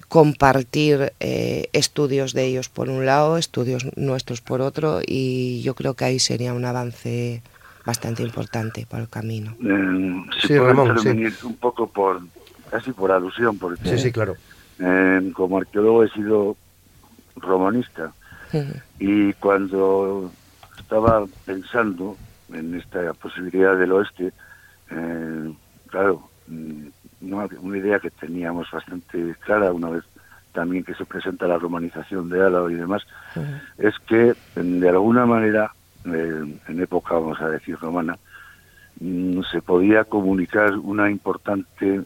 [0.08, 5.96] compartir eh, estudios de ellos por un lado, estudios nuestros por otro, y yo creo
[5.96, 7.42] que ahí sería un avance
[7.86, 9.56] bastante importante para el camino.
[9.62, 12.22] Eh, si Sí, puedo Ramón, un poco por,
[12.70, 14.36] casi por alusión, porque Sí, sí, claro.
[14.80, 16.56] eh, como arqueólogo he sido
[17.36, 18.14] romanista
[19.00, 20.32] y cuando
[20.78, 22.18] estaba pensando
[22.54, 24.32] en esta posibilidad del oeste,
[24.92, 25.54] eh,
[25.88, 26.88] claro, mm,
[27.22, 30.04] no, una idea que teníamos bastante clara una vez
[30.54, 33.04] también que se presenta la romanización de Álava y demás,
[33.78, 35.72] es que mm, de alguna manera,
[36.06, 38.18] eh, en época, vamos a decir, romana,
[39.00, 42.02] mm, se podía comunicar una importante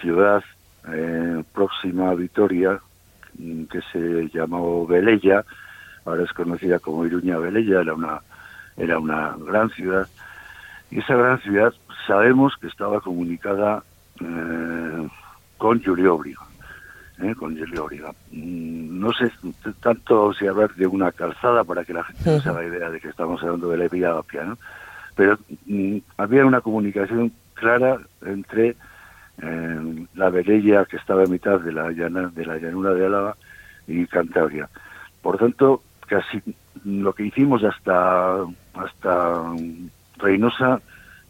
[0.00, 0.42] ciudad
[0.88, 2.80] eh, próxima a Vitoria,
[3.70, 5.44] que se llamó Velella,
[6.04, 8.20] ahora es conocida como Iruña Velella, era una,
[8.80, 10.08] era una gran ciudad,
[10.90, 11.72] y esa gran ciudad
[12.06, 13.82] sabemos que estaba comunicada
[14.20, 15.08] eh,
[15.58, 16.40] con Giulióbriga,
[17.22, 17.34] ¿eh?
[17.34, 18.12] con Giulióbriga.
[18.32, 19.30] Mm, No sé
[19.80, 23.00] tanto si hablar de una calzada para que la gente no se haga idea de
[23.00, 24.58] que estamos hablando de la Vía Apia, ¿no?
[25.14, 28.76] pero mm, había una comunicación clara entre
[29.42, 33.36] eh, la Velella que estaba en mitad de la, llana, de la llanura de Álava
[33.86, 34.68] y Cantabria.
[35.22, 36.42] Por tanto, casi
[36.84, 39.42] lo que hicimos hasta hasta
[40.16, 40.82] Reynosa,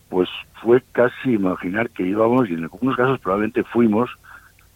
[0.09, 0.29] pues
[0.63, 4.11] fue casi imaginar que íbamos, y en algunos casos probablemente fuimos,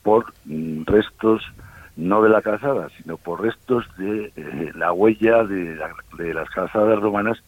[0.02, 1.42] por mm, restos
[1.96, 6.48] no de la calzada, sino por restos de eh, la huella de, la- de las
[6.50, 7.38] calzadas romanas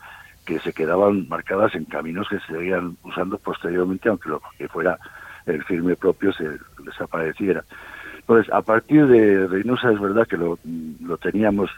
[0.45, 4.99] que se quedaban marcadas en caminos que se seguían usando posteriormente, aunque lo que fuera
[5.47, 6.45] el firme propio se
[6.85, 7.65] desapareciera.
[8.19, 10.59] Entonces, a partir de Reynosa es verdad que lo,
[11.01, 11.71] lo teníamos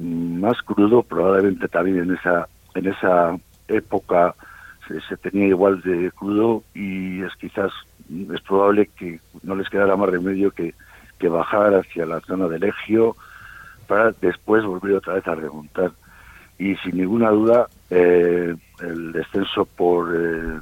[0.00, 3.36] más crudo, probablemente también en esa en esa
[3.68, 4.34] época
[4.86, 7.72] se, se tenía igual de crudo y es quizás
[8.08, 10.74] es probable que no les quedara más remedio que,
[11.18, 13.16] que bajar hacia la zona del Egio
[13.86, 15.92] para después volver otra vez a remontar.
[16.58, 20.60] Y sin ninguna duda eh, el descenso por eh,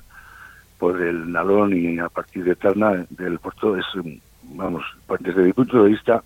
[0.79, 3.85] por el Nalón y a partir de Tarna del puerto es
[4.45, 4.85] vamos
[5.19, 6.23] desde mi punto de vista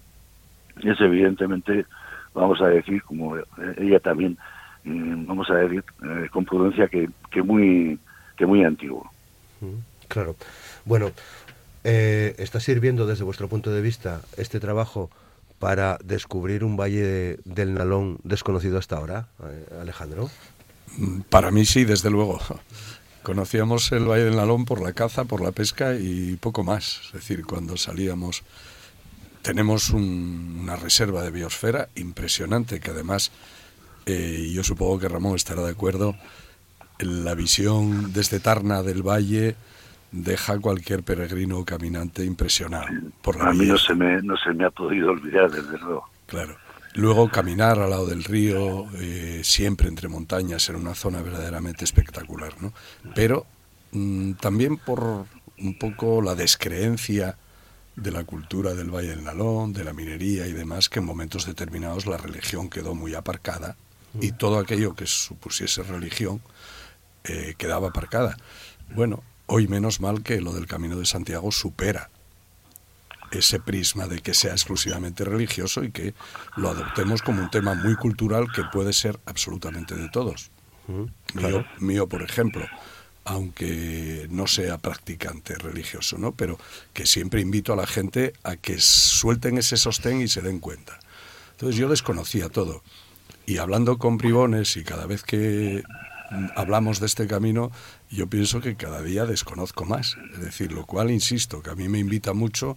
[0.82, 1.86] es evidentemente
[2.34, 3.36] vamos a decir como
[3.78, 4.38] ella también
[4.84, 7.98] mm, vamos a decir eh, con prudencia que, que muy
[8.36, 9.10] que muy antiguo
[9.60, 10.34] Mm, Claro.
[10.84, 11.10] Bueno,
[11.84, 15.08] eh, ¿está sirviendo desde vuestro punto de vista este trabajo
[15.58, 20.28] para descubrir un valle de- del Nalón desconocido hasta ahora, eh, Alejandro?
[20.98, 22.40] Mm, Para mí sí, desde luego.
[23.22, 27.02] Conocíamos el Valle del Nalón por la caza, por la pesca y poco más.
[27.06, 28.42] Es decir, cuando salíamos
[29.42, 33.32] tenemos un- una reserva de biosfera impresionante que además,
[34.06, 36.16] eh, yo supongo que Ramón estará de acuerdo,
[36.98, 39.56] la visión desde Tarna del valle
[40.12, 42.86] deja a cualquier peregrino o caminante impresionado
[43.22, 46.08] por la a mí no se me no se me ha podido olvidar desde luego
[46.26, 46.56] Claro.
[46.94, 52.52] Luego caminar al lado del río, eh, siempre entre montañas, en una zona verdaderamente espectacular,
[52.60, 52.74] ¿no?
[53.14, 53.46] Pero
[53.92, 55.24] mm, también por
[55.58, 57.36] un poco la descreencia
[57.96, 61.46] de la cultura del Valle del Nalón, de la minería y demás, que en momentos
[61.46, 63.76] determinados la religión quedó muy aparcada
[64.20, 66.42] y todo aquello que supusiese religión
[67.24, 68.36] eh, quedaba aparcada.
[68.94, 72.10] Bueno, hoy menos mal que lo del Camino de Santiago supera
[73.30, 76.14] ese prisma de que sea exclusivamente religioso y que
[76.56, 80.50] lo adoptemos como un tema muy cultural que puede ser absolutamente de todos.
[80.86, 82.66] Mm, Mío, mío, por ejemplo,
[83.24, 86.32] aunque no sea practicante religioso, ¿no?
[86.32, 86.58] Pero
[86.92, 90.98] que siempre invito a la gente a que suelten ese sostén y se den cuenta.
[91.52, 92.82] Entonces yo desconocía todo.
[93.46, 95.82] Y hablando con bribones y cada vez que
[96.56, 97.70] hablamos de este camino,
[98.10, 100.16] yo pienso que cada día desconozco más.
[100.32, 102.76] Es decir, lo cual, insisto, que a mí me invita mucho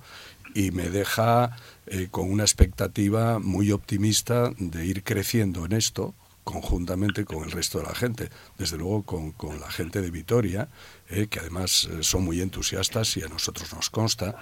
[0.53, 1.55] y me deja
[1.87, 6.13] eh, con una expectativa muy optimista de ir creciendo en esto
[6.45, 10.69] conjuntamente con el resto de la gente, desde luego con, con la gente de Vitoria,
[11.09, 14.37] eh, que además eh, son muy entusiastas y a nosotros nos consta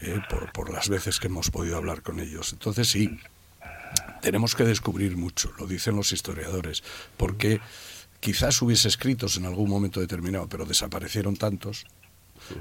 [0.00, 2.52] eh, por, por las veces que hemos podido hablar con ellos.
[2.52, 3.18] Entonces sí,
[4.22, 6.84] tenemos que descubrir mucho, lo dicen los historiadores,
[7.16, 7.60] porque
[8.20, 11.86] quizás hubiese escritos en algún momento determinado, pero desaparecieron tantos,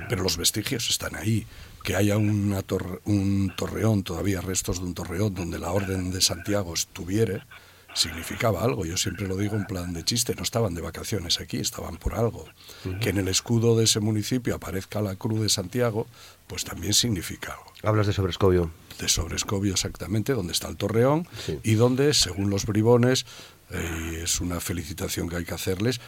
[0.10, 1.46] pero los vestigios están ahí.
[1.84, 6.22] Que haya una torre- un torreón, todavía restos de un torreón donde la Orden de
[6.22, 7.46] Santiago estuviera,
[7.96, 8.86] significaba algo.
[8.86, 12.14] Yo siempre lo digo en plan de chiste, no estaban de vacaciones aquí, estaban por
[12.16, 12.46] algo.
[13.02, 16.06] Que en el escudo de ese municipio aparezca la Cruz de Santiago,
[16.46, 18.70] pues también significa algo Hablas de Sobrescobio.
[19.00, 21.60] de Sobrescobio exactamente, donde está el Torreón Sí.
[21.64, 23.26] y donde, según los bribones,
[23.72, 26.00] eh, es una felicitación que hay que hacerles,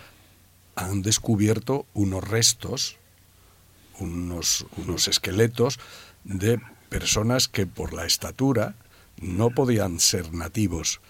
[0.76, 2.97] han descubierto unos restos,
[4.00, 5.80] unos, unos esqueletos
[6.23, 8.76] de personas que por la estatura
[9.19, 11.02] no podían ser nativos,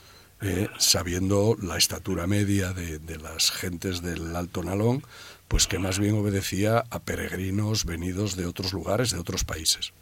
[0.41, 5.04] eh, sabiendo la estatura media de, de, las gentes del Alto Nalón,
[5.47, 9.93] pues que más bien obedecía a peregrinos venidos de otros lugares, de otros países.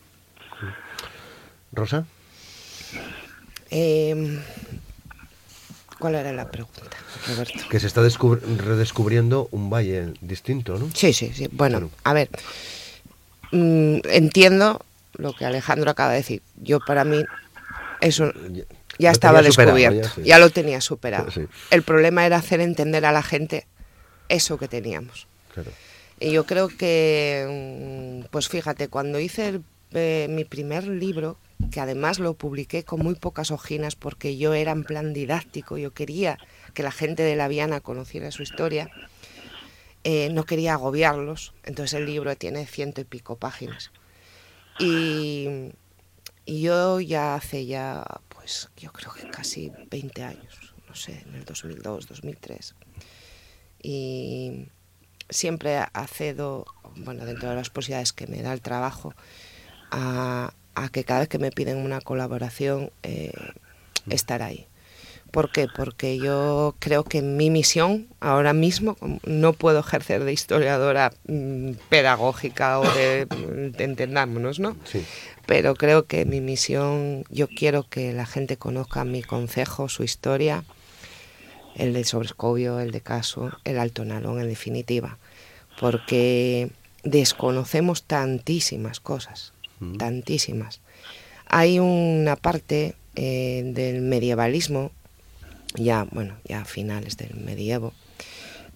[1.71, 2.05] Rosa.
[3.69, 4.41] Eh,
[5.99, 7.69] ¿Cuál era la pregunta, Roberto?
[7.69, 10.89] Que se está redescubriendo un valle distinto, ¿no?
[10.93, 11.47] Sí, sí, sí.
[11.51, 11.91] Bueno, bueno.
[12.03, 12.29] a ver,
[13.51, 16.41] mmm, entiendo lo que Alejandro acaba de decir.
[16.57, 17.23] Yo para mí
[18.01, 18.31] eso
[18.97, 20.21] ya estaba descubierto, ya, sí.
[20.23, 21.31] ya, lo tenía superado.
[21.31, 21.47] Sí.
[21.71, 23.67] El problema era hacer entender a la gente
[24.29, 25.27] eso que teníamos.
[25.53, 25.71] Claro.
[26.19, 31.37] Y yo creo que, mm, pues fíjate, cuando hice el, eh, mi primer libro,
[31.71, 35.93] que además lo publiqué con muy pocas hojinas porque yo era en plan didáctico, yo
[35.93, 36.37] quería
[36.73, 38.89] que la gente de la Viana conociera su historia,
[40.03, 43.91] eh, no quería agobiarlos, entonces el libro tiene ciento y pico páginas.
[44.79, 45.71] Y,
[46.45, 48.05] y yo ya hace ya,
[48.45, 52.75] pues yo creo que casi 20 años, no sé, en el 2002, 2003.
[53.81, 54.67] Y
[55.31, 59.15] siempre accedo, bueno, dentro de las posibilidades que me da el trabajo,
[59.89, 60.53] a,
[60.91, 63.33] que cada vez que me piden una colaboración, eh,
[64.11, 64.67] estar ahí.
[65.31, 65.67] ¿Por qué?
[65.75, 72.79] Porque yo creo que mi misión ahora mismo, no puedo ejercer de historiadora mmm, pedagógica
[72.79, 74.77] o de, de, entendámonos, ¿no?
[74.85, 75.03] Sí.
[75.45, 80.63] Pero creo que mi misión, yo quiero que la gente conozca mi consejo, su historia,
[81.75, 85.17] el de Sobrescobio, el de Caso, el Alto Nalón, en definitiva,
[85.79, 86.71] porque
[87.03, 89.97] desconocemos tantísimas cosas, mm.
[89.97, 90.81] tantísimas.
[91.47, 94.91] Hay una parte eh, del medievalismo,
[95.75, 97.93] ya, bueno, ya a finales del medievo,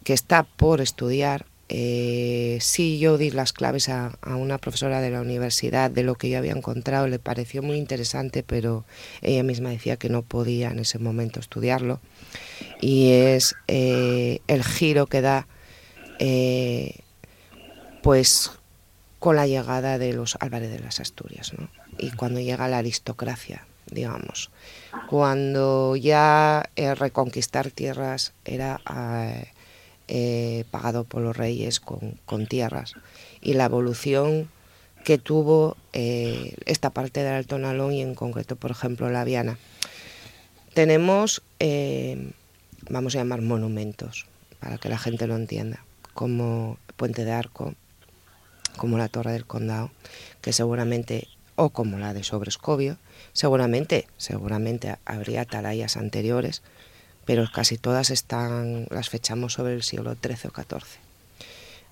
[0.03, 1.45] que está por estudiar.
[1.71, 6.29] Eh, sí, yo di las claves a, una profesora de la universidad de lo que
[6.29, 8.85] yo había encontrado, le pareció muy interesante, pero
[9.21, 12.01] ella misma decía que no podía en ese momento estudiarlo.
[12.81, 15.47] Y es eh, el giro que da,
[16.17, 17.01] eh,
[18.01, 18.51] pues,
[19.19, 21.51] con la llegada de los Álvarez de las Asturias.
[21.99, 24.49] Y cuando llega la aristocracia, digamos.
[25.07, 28.81] Cuando ya eh, reconquistar tierras era
[30.71, 32.93] pagado por los reyes con, con, tierras.
[33.41, 34.49] Y la evolución
[35.03, 39.57] que tuvo eh, esta parte del Alto Nalón y en concreto, por ejemplo, la Viana.
[40.73, 42.31] Tenemos, eh,
[42.89, 44.27] vamos a llamar monumentos,
[44.59, 47.73] para que la gente lo entienda, como Puente de Arco,
[48.77, 49.91] como la Torre del Condado,
[50.41, 52.97] que seguramente, o como la de Sobrescobio,
[53.33, 56.61] seguramente, seguramente habría atalayas anteriores,
[57.25, 60.83] pero casi todas están, las fechamos sobre el siglo XIII o XIV.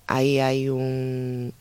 [0.06, 1.52] Ahí hay un,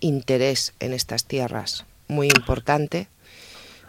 [0.00, 3.08] interés en estas tierras muy importante.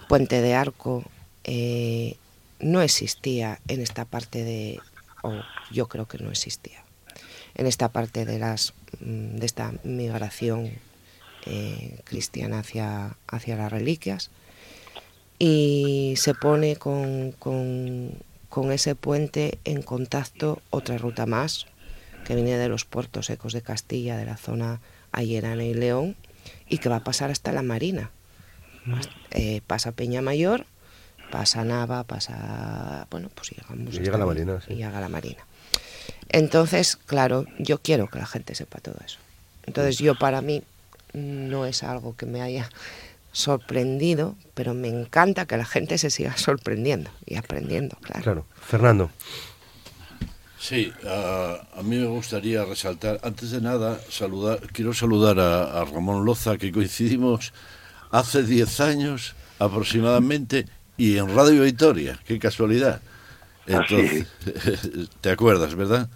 [0.08, 1.04] Puente de Arco
[1.44, 2.18] eh,
[2.60, 4.80] no existía en esta parte de,
[5.24, 5.34] o
[5.72, 6.84] yo creo que no existía,
[7.56, 10.72] en esta parte de, las, mm, de esta migración
[11.48, 14.32] eh, cristiana hacia, hacia las reliquias
[15.38, 18.12] y se pone con, con,
[18.56, 21.66] con, ese puente en contacto otra ruta más
[22.26, 24.80] que viene de los puertos secos de Castilla, de la zona
[25.12, 26.16] Ayerana y León,
[26.70, 28.12] y que va a pasar hasta la Marina.
[29.32, 30.66] Eh, pasa Peña Mayor,
[31.32, 33.08] pasa Nava, pasa...
[33.12, 33.94] Bueno, pues llegamos...
[33.94, 34.72] Y llega a la Marina, sí.
[34.72, 35.46] Y llega a la Marina.
[36.30, 39.20] Entonces, claro, yo quiero que la gente sepa todo eso.
[39.66, 40.64] Entonces yo para mí
[41.12, 42.70] no es algo que me haya
[43.36, 48.24] sorprendido, pero me encanta que la gente se siga sorprendiendo y aprendiendo, claro.
[48.24, 48.46] Claro.
[48.62, 49.12] Fernando.
[50.58, 55.86] Sí, a, a, mí me gustaría resaltar, antes de nada, saludar, quiero saludar a, a
[55.86, 57.52] Ramón Loza, que coincidimos
[58.10, 63.02] hace 10 años aproximadamente y en Radio Victoria, qué casualidad.
[63.68, 64.28] Entonces,
[65.22, 66.10] ¿te acuerdas, verdad?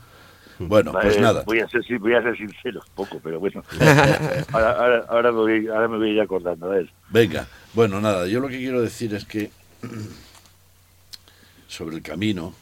[0.59, 1.43] Bueno, pues eh, nada.
[1.45, 3.63] Voy a ser, voy a ser sincero, poco, pero bueno.
[4.51, 6.91] ahora, ahora, ahora, me voy, ahora me voy acordando de él.
[7.09, 9.51] Venga, bueno, nada, yo lo que quiero decir es que
[11.67, 12.53] sobre el camino,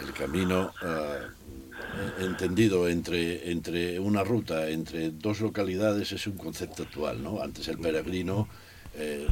[0.00, 7.22] el camino uh, entendido entre, entre una ruta, entre dos localidades, es un concepto actual,
[7.22, 7.42] ¿no?
[7.42, 8.48] Antes el peregrino,
[8.94, 9.26] eh,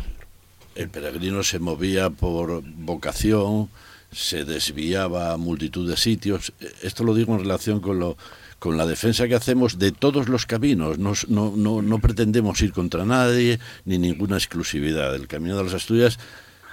[0.74, 3.68] el peregrino se movía por vocación,
[4.14, 6.52] se desviaba a multitud de sitios.
[6.82, 8.16] Esto lo digo en relación con lo
[8.58, 10.98] con la defensa que hacemos de todos los caminos.
[10.98, 15.14] No, no, no, no pretendemos ir contra nadie ni ninguna exclusividad.
[15.14, 16.18] El Camino de las Asturias,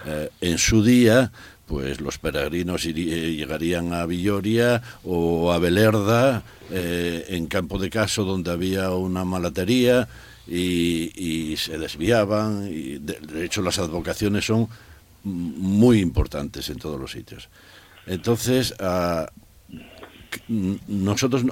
[0.06, 1.34] eh, en su día,
[1.66, 8.24] pues los peregrinos iría, llegarían a Villoria o a Belerda, eh, en Campo de Caso,
[8.24, 10.08] donde había una malatería,
[10.48, 12.68] y, se desviaban.
[12.70, 14.70] Y de, hecho, las advocaciones son
[15.24, 17.50] muy importantes en todos los sitios.
[18.06, 19.32] Entonces, ah,
[20.88, 21.46] nosotros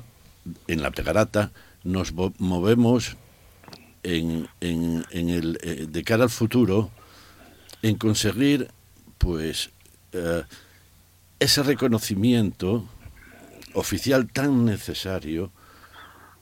[0.67, 1.51] en la Pegarata
[1.83, 3.15] nos movemos
[4.03, 6.89] en, en, el, eh, de cara al futuro
[7.81, 8.69] en conseguir
[9.17, 9.69] pues
[10.13, 10.43] eh,
[11.39, 12.87] ese reconocimiento
[13.73, 15.51] oficial tan necesario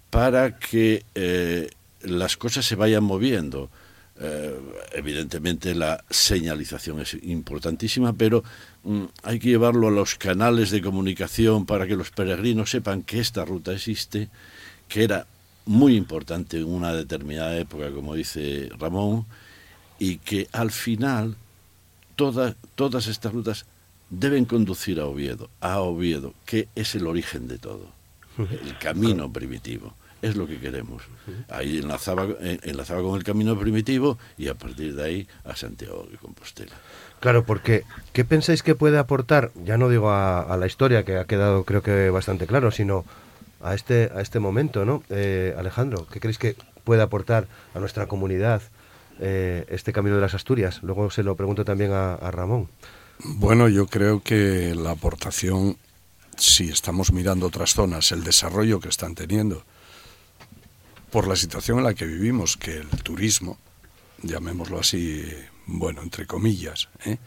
[0.09, 1.69] para que eh,
[2.01, 3.69] las cosas se vayan moviendo.
[4.19, 4.59] Eh,
[4.93, 8.43] evidentemente la señalización es importantísima, pero
[8.83, 13.19] mm, hay que llevarlo a los canales de comunicación para que los peregrinos sepan que
[13.19, 14.29] esta ruta existe,
[14.87, 15.27] que era
[15.65, 19.25] muy importante en una determinada época, como dice Ramón,
[19.99, 21.35] y que al final
[22.15, 23.65] todas estas rutas
[24.09, 27.91] deben conducir a Oviedo, a Oviedo, que es el origen de todo,
[28.39, 29.93] el camino primitivo.
[30.21, 31.03] Es lo que queremos.
[31.49, 36.07] Ahí enlazaba, eh, enlazaba con el camino primitivo y a partir de ahí a Santiago
[36.09, 36.73] de Compostela.
[37.19, 39.51] Claro, porque ¿qué pensáis que puede aportar?
[39.63, 43.05] Ya no digo a, la historia, que ha quedado creo que bastante claro, sino
[43.61, 45.03] a este, a este momento, ¿no?
[45.09, 48.61] Eh, Alejandro, ¿qué creéis que puede aportar a nuestra comunidad
[49.19, 50.81] eh, este Camino de las Asturias?
[50.83, 52.69] Luego se lo pregunto también a, a Ramón.
[53.19, 55.77] Bueno, yo creo que la aportación,
[56.37, 59.63] si estamos mirando otras zonas, el desarrollo que están teniendo,
[61.11, 63.57] por la situación en la que vivimos, que el turismo,
[64.21, 65.25] llamémoslo así,
[65.65, 67.17] bueno, entre comillas, ¿eh?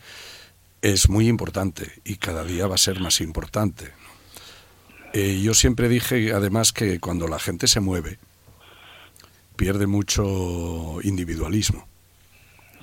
[0.83, 3.91] es muy importante y cada día va a ser más importante.
[5.13, 8.19] Eh, yo siempre dije, además, que cuando la gente se mueve,
[9.57, 11.87] pierde mucho individualismo.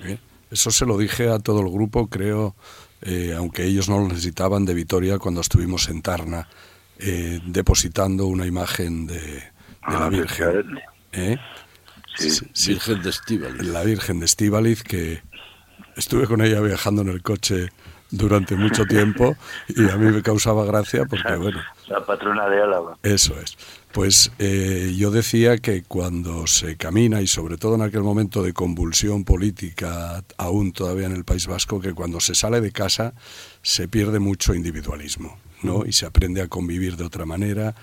[0.04, 0.18] ¿eh?
[0.50, 2.54] Eso se lo dije a todo el grupo, creo,
[3.36, 6.48] aunque ellos no lo necesitaban, de Vitoria cuando estuvimos en Tarna
[7.46, 9.44] depositando una imagen de,
[9.90, 10.80] la ah, Virgen.
[11.12, 11.36] ¿Eh?
[12.66, 13.62] Virgen de Estíbaliz.
[13.62, 15.22] La Virgen de Estíbaliz, que
[15.96, 17.68] estuve con ella viajando en el coche
[18.10, 19.36] durante mucho tiempo
[19.68, 21.60] y a mí me causaba gracia porque, bueno...
[21.88, 22.98] La patrona de Álava.
[23.02, 23.56] Eso es.
[23.92, 28.52] Pues eh, yo decía que cuando se camina, y sobre todo en aquel momento de
[28.52, 33.14] convulsión política, aún todavía en el País Vasco, que cuando se sale de casa
[33.62, 35.86] se pierde mucho individualismo, ¿no?
[35.86, 37.74] Y se aprende a convivir de otra manera.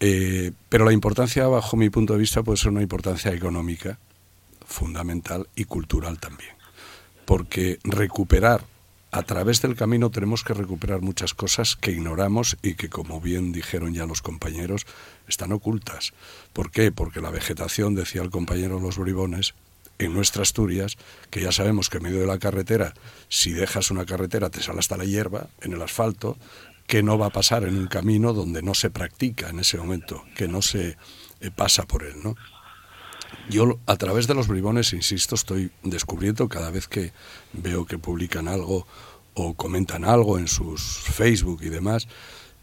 [0.00, 3.98] Eh, pero la importancia, bajo mi punto de vista, puede ser una importancia económica
[4.66, 6.54] fundamental y cultural también.
[7.26, 8.64] Porque recuperar
[9.12, 13.52] a través del camino tenemos que recuperar muchas cosas que ignoramos y que, como bien
[13.52, 14.86] dijeron ya los compañeros,
[15.28, 16.12] están ocultas.
[16.52, 16.92] ¿Por qué?
[16.92, 19.54] Porque la vegetación, decía el compañero Los Bribones,
[19.98, 20.96] en nuestra Asturias,
[21.28, 22.94] que ya sabemos que en medio de la carretera,
[23.28, 26.38] si dejas una carretera te sale hasta la hierba, en el asfalto,
[26.90, 30.24] que no va a pasar en un camino donde no se practica en ese momento,
[30.34, 30.96] que no se
[31.40, 32.34] eh, pasa por él, ¿no?
[33.48, 37.12] Yo a través de los bribones, insisto, estoy descubriendo cada vez que
[37.52, 38.88] veo que publican algo
[39.34, 42.08] o comentan algo en sus Facebook y demás,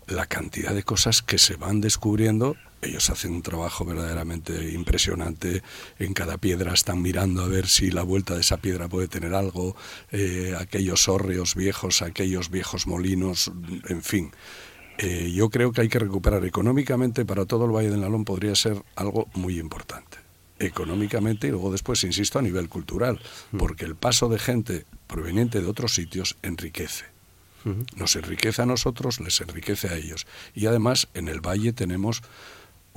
[0.08, 2.58] la cantidad de cosas que se van descubriendo.
[2.82, 5.64] Ellos hacen un trabajo verdaderamente impresionante.
[5.98, 9.34] En cada piedra están mirando a ver si la vuelta de esa piedra puede tener
[9.34, 9.76] algo.
[10.12, 13.52] Eh, aquellos hórreos viejos, aquellos viejos molinos,
[13.90, 14.32] en fin.
[15.00, 18.56] Eh, yo creo que hay que recuperar económicamente para todo el Valle del Nalón podría
[18.56, 20.18] ser algo muy importante
[20.60, 23.20] económicamente y luego después, insisto, a nivel cultural,
[23.52, 23.58] mm.
[23.58, 27.06] porque el paso de gente proveniente de otros sitios enriquece.
[27.98, 30.26] Nos enriquece a nosotros, les enriquece a ellos.
[30.56, 32.22] Y además en el valle tenemos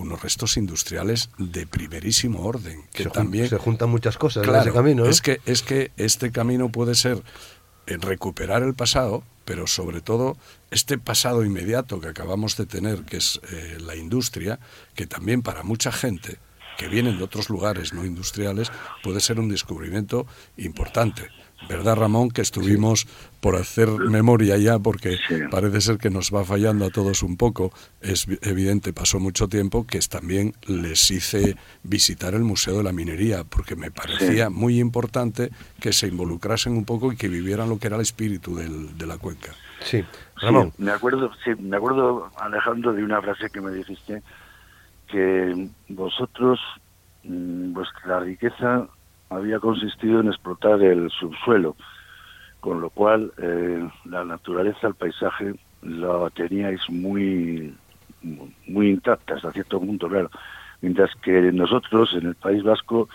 [0.00, 5.06] unos restos industriales de primerísimo orden que también se juntan muchas cosas en ese camino
[5.06, 7.22] es que es que este camino puede ser
[7.86, 10.36] en recuperar el pasado pero sobre todo
[10.70, 14.58] este pasado inmediato que acabamos de tener que es eh, la industria
[14.94, 16.38] que también para mucha gente
[16.80, 18.72] que vienen de otros lugares no industriales,
[19.02, 20.26] puede ser un descubrimiento
[20.56, 21.28] importante.
[21.68, 22.30] ¿Verdad, Ramón?
[22.30, 23.06] Que estuvimos
[23.40, 25.18] por hacer memoria ya, porque
[25.50, 27.72] parece ser que nos va fallando a todos un poco.
[28.00, 33.44] Es evidente, pasó mucho tiempo que también les hice visitar el Museo de la Minería,
[33.44, 35.50] porque me parecía muy importante
[35.80, 39.06] que se involucrasen un poco y que vivieran lo que era el espíritu del, de
[39.06, 39.52] la cuenca.
[39.80, 40.04] Sí,
[40.36, 40.72] Ramón.
[40.78, 44.22] me acuerdo, sí, me acuerdo, Alejandro, de una frase que me dijiste
[45.08, 46.60] que vosotros,
[47.24, 48.86] mm, vuestra riqueza
[49.30, 51.76] había consistido en explotar el subsuelo,
[52.58, 57.74] con lo cual eh, la naturaleza, el paisaje, la teníais muy,
[58.66, 60.30] muy intacta hasta cierto punto, claro.
[60.82, 63.08] Mientras que nosotros, en el País Vasco,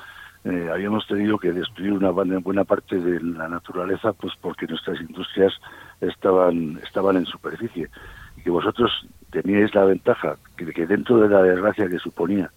[0.46, 5.54] eh, habíamos tenido que destruir una buena parte de la naturaleza, pues porque nuestras industrias
[6.00, 7.90] estaban, estaban en superficie.
[8.38, 12.52] Y que vosotros teníais la ventaja que, que dentro de la desgracia que suponía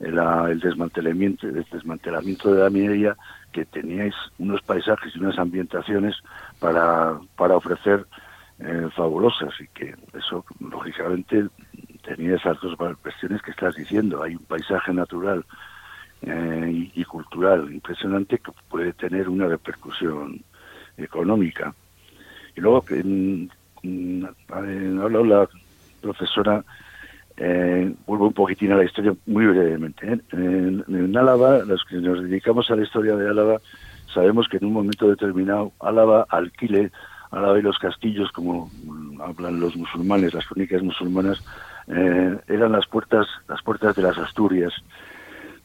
[0.00, 3.16] el desmantelamiento, el desmantelamiento de la minería,
[3.52, 6.16] que teníais unos paisajes y unas ambientaciones
[6.58, 8.06] para, para ofrecer
[8.60, 11.46] eh, fabulosas y que eso, lógicamente,
[12.02, 14.22] tenía esas dos cuestiones que estás diciendo.
[14.22, 15.44] Hay un paisaje natural
[16.22, 20.42] eh, y, cultural impresionante que puede tener una repercusión
[20.96, 21.74] económica.
[22.56, 25.48] Y luego, mm, habló la
[26.00, 26.64] profesora
[27.36, 30.12] eh, vuelvo un poquitín a la historia muy brevemente.
[30.12, 30.20] ¿eh?
[30.32, 33.58] En, Álava, los que nos dedicamos a la historia de Álava,
[34.12, 36.90] sabemos que en un momento determinado Álava alquile,
[37.30, 38.70] Álava y los castillos, como
[39.20, 41.42] hablan los musulmanes, las crónicas musulmanas,
[41.88, 44.74] eh, eran las puertas, las puertas de las Asturias.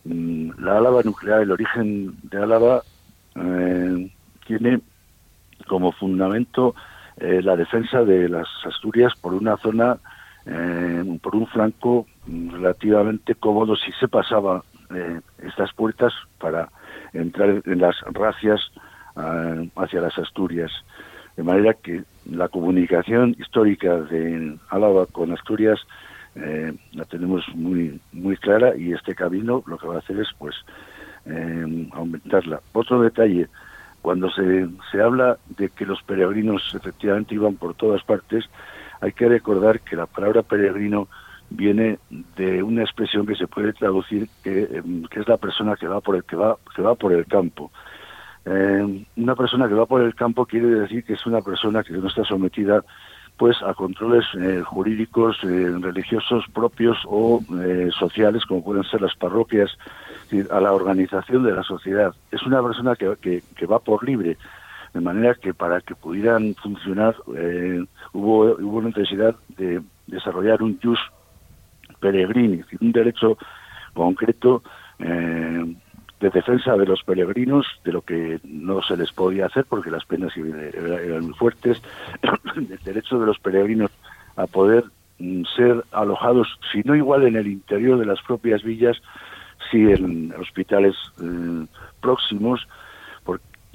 [0.06, 2.82] Mm, la Álava nuclear, el origen de Álava,
[4.48, 4.80] tiene
[5.68, 6.74] como fundamento
[7.18, 9.98] la defensa de las Asturias por una zona
[10.48, 16.70] eh, por un flanco relativamente cómodo si se pasaba eh, estas puertas para
[17.14, 18.62] entrar en las racias
[19.18, 20.72] eh, hacia las Asturias.
[21.36, 25.80] De manera que la comunicación histórica de Álava con Asturias
[26.92, 30.54] la tenemos muy muy clara y este camino lo que va a hacer es pues
[31.94, 32.60] aumentarla.
[32.74, 33.48] Otro detalle,
[34.02, 38.46] cuando se, se habla de que los peregrinos efectivamente iban por todas partes,
[39.06, 41.08] hay que recordar que la palabra peregrino
[41.52, 42.00] viene
[42.36, 46.16] de una expresión que se puede traducir que, em, es la persona que va por
[46.16, 47.72] el que va que va por el campo.
[48.46, 51.94] Em, una persona que va por el campo quiere decir que es una persona que
[51.94, 52.84] no está sometida
[53.38, 59.16] pues a controles eh, jurídicos eh, religiosos propios o eh, sociales como pueden ser las
[59.16, 59.70] parroquias
[60.50, 64.38] a la organización de la sociedad es una persona que, que, que va por libre
[64.96, 67.84] de manera que para que pudieran funcionar eh,
[68.14, 71.00] hubo, hubo necesidad de desarrollar un jus
[72.00, 73.38] peregrini, un derecho
[73.94, 74.64] concreto
[75.00, 75.76] eh,
[76.22, 80.06] de defensa de los peregrinos, de lo que no se les podía hacer porque las
[80.06, 81.82] penas eran muy fuertes,
[82.56, 83.92] el derecho de los peregrinos
[84.38, 84.86] a poder
[85.20, 89.02] mm, ser alojados, si no igual en el interior de las propias villas,
[89.70, 91.66] si en hospitales eh,
[92.00, 92.66] próximos,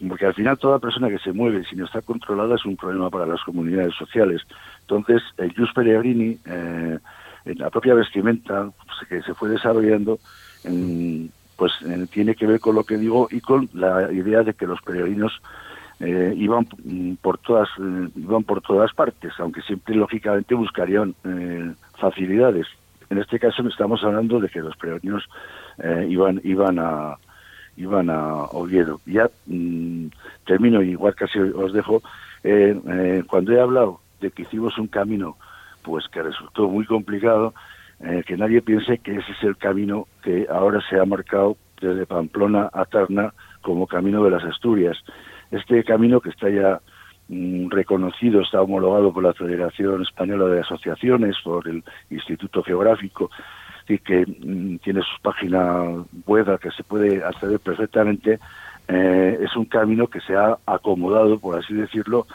[0.08, 3.10] porque al final toda persona que se mueve si no está controlada es un problema
[3.10, 4.42] para las comunidades sociales.
[4.82, 6.98] Entonces, el Jus Peregrini, eh,
[7.44, 10.18] en la propia vestimenta pues, que se fue desarrollando,
[11.56, 14.66] pues eh, tiene que ver con lo que digo y con la idea de que
[14.66, 15.40] los peregrinos
[16.00, 16.66] eh, iban
[17.20, 17.68] por todas
[18.16, 21.14] iban por todas partes, aunque siempre lógicamente buscarían
[21.98, 22.66] facilidades.
[23.10, 25.28] En este caso estamos hablando de que los peregrinos
[26.08, 27.18] iban iban a
[27.80, 29.00] iban a Oviedo.
[29.06, 30.06] Ya mm,
[30.46, 32.02] termino, igual casi os dejo,
[32.44, 35.36] eh, eh, cuando he hablado de que hicimos un camino
[35.82, 37.54] pues que resultó muy complicado,
[38.00, 42.06] eh, que nadie piense que ese es el camino que ahora se ha marcado desde
[42.06, 44.98] Pamplona a Tarna como camino de las Asturias.
[45.50, 46.80] Este camino que está ya
[47.28, 53.30] mm, reconocido, está homologado por la Federación Española de Asociaciones, por el Instituto Geográfico,
[53.90, 58.38] y que mm, tiene su página web que se puede acceder perfectamente,
[58.88, 62.26] eh, es un camino que se ha acomodado, por así decirlo,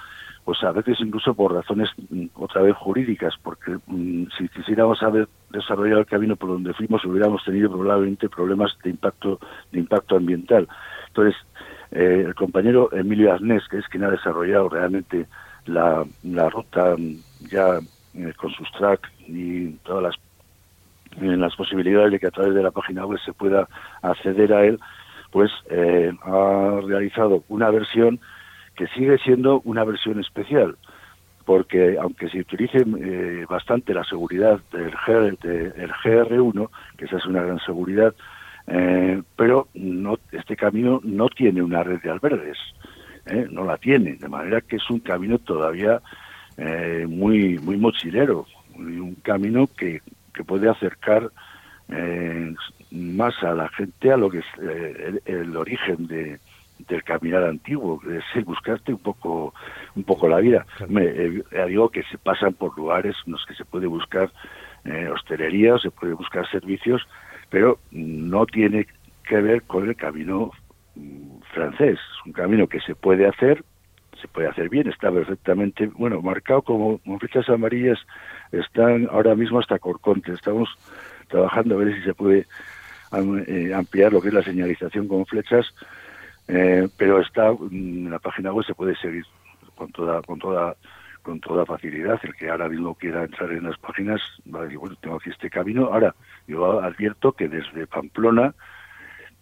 [0.43, 5.28] pues a veces incluso por razones mm, otra vez jurídicas, porque mm, si quisiéramos haber
[5.49, 9.39] desarrollado el camino por donde fuimos hubiéramos tenido probablemente problemas de impacto
[9.72, 10.68] de impacto ambiental.
[11.08, 11.36] Entonces,
[11.91, 15.28] eh, el compañero Emilio Arnés, que es quien ha desarrollado realmente
[15.66, 16.95] la, la ruta
[17.49, 17.80] ya
[18.14, 20.16] eh, con sus tracks y todas las
[21.22, 23.68] en las posibilidades de que a través de la página web se pueda
[24.01, 24.80] acceder a él,
[25.32, 28.20] pues eh, ha realizado una versión
[28.76, 30.78] que sigue siendo una versión especial,
[31.45, 37.26] porque aunque se utilice eh, bastante la seguridad del, GR, del GR1, que esa es
[37.26, 38.13] una gran seguridad,
[38.68, 42.57] eh, pero no, este camino no tiene una red de albergues,
[43.49, 45.99] no la tiene, de manera que es un camino todavía
[47.07, 48.45] muy muy mochilero,
[48.78, 50.01] un camino que
[50.36, 51.31] que puede acercar
[51.89, 52.53] eh,
[52.91, 56.39] más a la gente a lo que es eh, el, origen de,
[56.88, 59.53] del caminar antiguo, es buscarte un poco
[59.95, 60.65] un poco la vida.
[60.88, 64.31] Me, eh, digo que se pasan por lugares en los que se puede buscar
[65.11, 67.01] hostelería, se puede buscar servicios,
[67.49, 68.86] pero no tiene
[69.27, 70.51] que ver con el camino
[70.93, 71.97] mm, francés.
[71.97, 73.63] Es un camino que se puede hacer,
[74.28, 77.99] puede hacer bien, está perfectamente, bueno, marcado como con flechas amarillas
[78.51, 80.34] están ahora mismo hasta Corconte.
[80.34, 80.69] Estamos
[81.28, 82.47] trabajando a ver si se puede
[83.47, 85.73] eh, ampliar lo que es la señalización con flechas,
[86.47, 89.26] eh, pero está en la página web se puede seguir
[89.76, 90.76] con toda con toda
[91.21, 92.19] con toda facilidad.
[92.23, 94.21] El que ahora mismo quiera entrar en las páginas
[94.53, 95.86] va a decir, bueno, tengo aquí este camino.
[95.86, 96.13] Ahora,
[96.47, 98.53] yo advierto que desde Pamplona mm,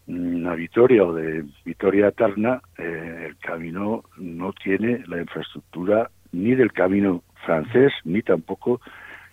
[0.07, 6.55] a Vitoria o de Vitoria a Tarna, eh, el camino no tiene la infraestructura ni
[6.55, 8.81] del camino francés, ni tampoco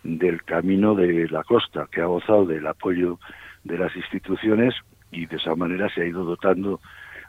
[0.02, 3.18] del camino de la costa, que ha gozado del apoyo
[3.64, 4.74] de las instituciones
[5.10, 6.80] y de esa manera se ha ido dotando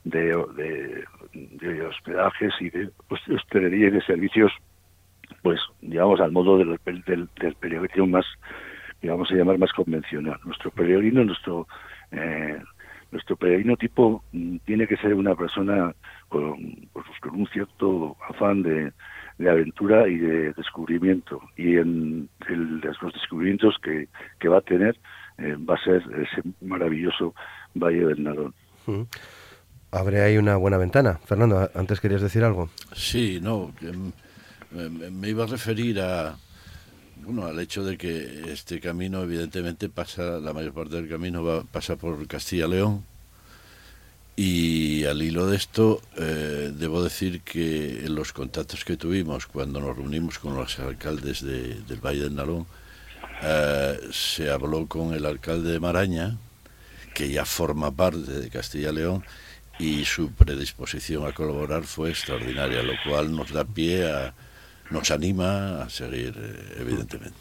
[0.04, 4.52] de, de, hospedajes y de hostelería y de servicios,
[5.42, 8.26] pues digamos al modo del, del, del peregrino más,
[9.02, 10.40] digamos a llamar más convencional.
[10.46, 11.68] Nuestro peregrino, nuestro
[12.12, 12.62] eh,
[13.12, 15.94] nuestro peregrino tipo mm, tiene que ser una persona
[16.30, 18.92] con, pues, con un cierto afán de,
[19.38, 21.42] de aventura y de descubrimiento.
[21.58, 24.08] Y en los descubrimientos que,
[24.40, 24.98] que va a tener
[25.38, 27.34] eh, va a ser ese maravilloso
[27.74, 28.54] Valle del Narón.
[29.92, 31.20] Abre ahí una buena ventana.
[31.26, 32.70] Fernando, antes querías decir algo.
[32.94, 33.72] Sí, no,
[34.72, 36.36] me iba a referir a,
[37.24, 41.64] bueno, al hecho de que este camino evidentemente pasa, la mayor parte del camino va,
[41.64, 43.04] pasa por Castilla-León
[44.36, 49.80] y al hilo de esto eh, debo decir que en los contactos que tuvimos cuando
[49.80, 52.66] nos reunimos con los alcaldes del Valle del Nalón,
[53.44, 56.38] eh, se habló con el alcalde de Maraña,
[57.14, 59.24] que ya forma parte de Castilla-León,
[59.80, 64.34] y su predisposición a colaborar fue extraordinaria, lo cual nos da pie a,
[64.92, 67.36] nos anima a seguir, eh, evidentemente.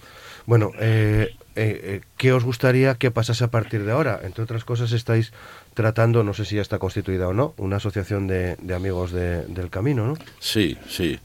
[0.47, 4.21] Bueno, eh, eh, ¿qué os gustaría que pasase a partir de ahora?
[4.23, 5.33] Entre otras cosas, estáis
[5.75, 10.07] tratando, no sé si ya está constituida o no, una asociación de, amigos del camino,
[10.07, 10.15] ¿no?
[10.39, 11.19] Sí, sí.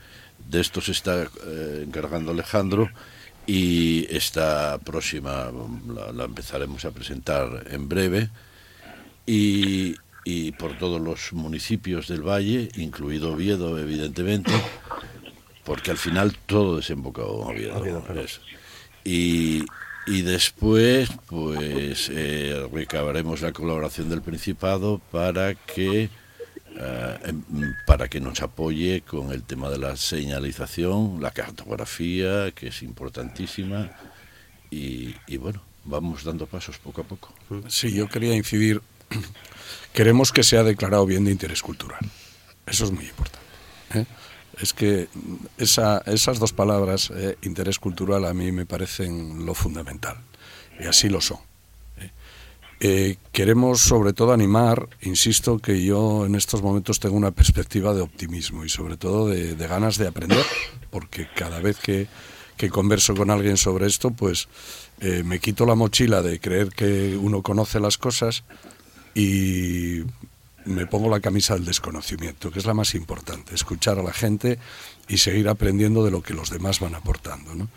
[0.49, 1.28] De esto se está
[1.82, 2.89] encargando Alejandro
[3.47, 5.51] y esta próxima
[5.88, 8.30] la, la, empezaremos a presentar en breve.
[9.26, 14.51] Y, y por todos los municipios del valle, incluido Oviedo, evidentemente,
[15.66, 18.03] porque al final todo desemboca en Oviedo.
[19.03, 19.66] y,
[20.07, 26.09] y después, pues, eh, recabaremos la colaboración del Principado para que
[26.78, 32.68] eh, em, para que nos apoye con el tema de la señalización, la cartografía, que
[32.68, 33.91] es importantísima,
[34.70, 37.34] y, y bueno, vamos dando pasos poco a poco.
[37.70, 38.82] Sí, yo quería incidir
[39.93, 41.99] queremos que sea declarado bien de interés cultural.
[42.66, 43.47] Eso es muy importante.
[43.93, 44.05] ¿eh?
[44.60, 45.08] Es que
[45.58, 50.18] esas dos palabras, eh, interés cultural, a mí me parecen lo fundamental.
[50.80, 51.39] Y así lo son.
[52.80, 53.18] ¿eh?
[53.32, 58.66] queremos sobre todo animar, insisto que yo en estos momentos tengo una perspectiva de optimismo
[58.66, 60.45] y sobre todo de, ganas de aprender,
[60.91, 62.08] porque cada vez que,
[62.58, 64.47] que, converso con alguien sobre esto, pues
[65.24, 68.43] me quito la mochila de creer que uno conoce las cosas
[69.14, 70.01] y
[70.66, 74.59] me pongo la camisa del desconocimiento, que es la más importante, escuchar a la gente
[75.07, 77.55] y seguir aprendiendo de lo que los demás van aportando.
[77.55, 77.70] ¿no?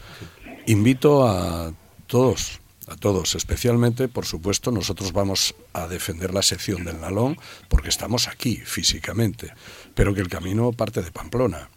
[0.66, 1.72] Invito a
[2.06, 7.90] todos, a todos, especialmente, por supuesto, nosotros vamos a defender la sección del Nalón porque
[7.90, 9.52] estamos aquí físicamente,
[9.94, 11.68] pero que el camino parte de Pamplona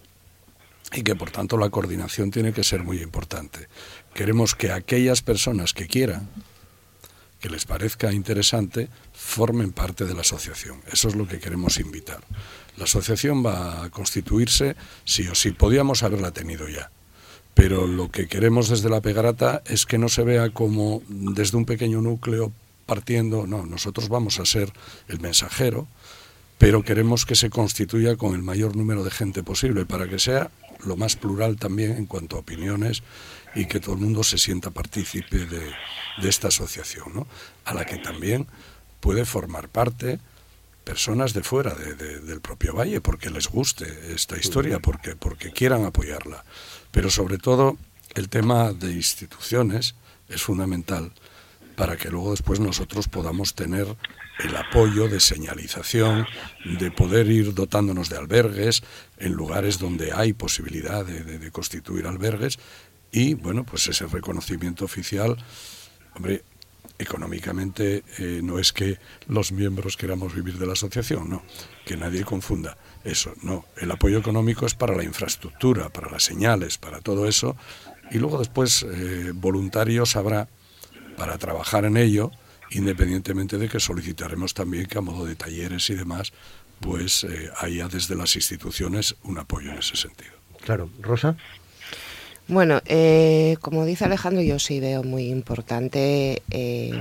[0.93, 3.68] y que por tanto la coordinación tiene que ser muy importante.
[4.14, 6.30] Queremos que aquellas personas que quieran,
[7.42, 10.80] que les parezca interesante, formen parte de la asociación.
[10.92, 12.22] Eso es lo que queremos invitar.
[12.78, 15.52] La asociación va a constituirse sí o sí.
[15.52, 16.92] Podíamos haberla tenido ya.
[17.54, 21.66] Pero lo que queremos desde la Pegarata es que no se vea como desde un
[21.66, 22.54] pequeño núcleo
[22.86, 23.46] partiendo.
[23.46, 24.72] No, nosotros vamos a ser
[25.10, 25.88] el mensajero,
[26.58, 30.52] pero queremos que se constituya con el mayor número de gente posible para que sea
[30.86, 33.04] lo más plural también en cuanto a opiniones
[33.56, 35.72] y que todo el mundo se sienta partícipe de,
[36.24, 37.28] esta asociación, ¿no?
[37.66, 38.47] a la que también
[38.99, 40.20] puede formar parte
[40.84, 46.43] personas de fuera del propio valle porque les guste esta historia, porque, porque quieran apoyarla.
[46.91, 47.78] Pero sobre todo
[48.16, 49.95] el tema de instituciones
[50.28, 51.12] es fundamental
[51.76, 53.88] para que luego después nosotros podamos tener
[54.43, 56.26] el apoyo de señalización,
[56.80, 58.84] de poder ir dotándonos de albergues
[59.18, 62.60] en lugares donde hay posibilidad de, constituir albergues
[63.12, 65.38] y, bueno, pues ese reconocimiento oficial,
[66.16, 66.43] hombre,
[66.97, 71.43] económicamente eh, no es que los miembros queramos vivir de la asociación, no,
[71.86, 76.78] que nadie confunda eso, no, el apoyo económico es para la infraestructura, para las señales,
[76.78, 77.55] para todo eso,
[78.12, 80.47] y luego después eh, voluntarios habrá
[81.18, 82.32] para trabajar en ello
[82.72, 86.32] independientemente de que solicitaremos también que a modo de talleres y demás,
[86.80, 90.32] pues eh, haya desde las instituciones un apoyo en ese sentido.
[90.64, 91.36] Claro, Rosa.
[92.52, 96.91] Bueno, eh, como dice Alejandro, yo sí veo muy importante eh,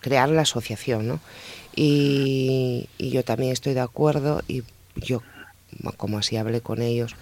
[0.00, 1.20] crear la asociación, ¿no?
[1.76, 4.64] Y, y, yo también estoy de acuerdo y
[4.96, 5.22] yo,
[5.96, 7.14] como así hablé con ellos,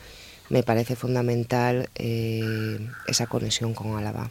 [0.48, 4.30] me parece fundamental eh, esa conexión con Álava.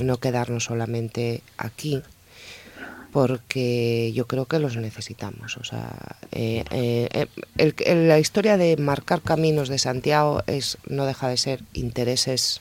[0.00, 2.00] No quedarnos solamente aquí,
[3.12, 5.56] porque yo creo que los necesitamos.
[5.56, 11.36] O sea, eh, eh, la historia de marcar caminos de Santiago es no deja de
[11.36, 12.60] ser intereses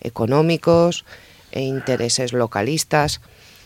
[0.00, 1.04] económicos
[1.52, 3.20] e intereses localistas.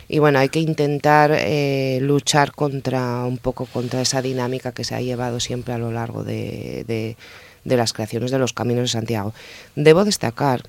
[0.09, 4.95] Y bueno, hay que intentar eh, luchar contra un poco contra esa dinámica que se
[4.95, 7.17] ha llevado siempre a lo largo de
[7.65, 9.35] las creaciones de los caminos de Santiago.
[9.77, 10.63] Debo destacar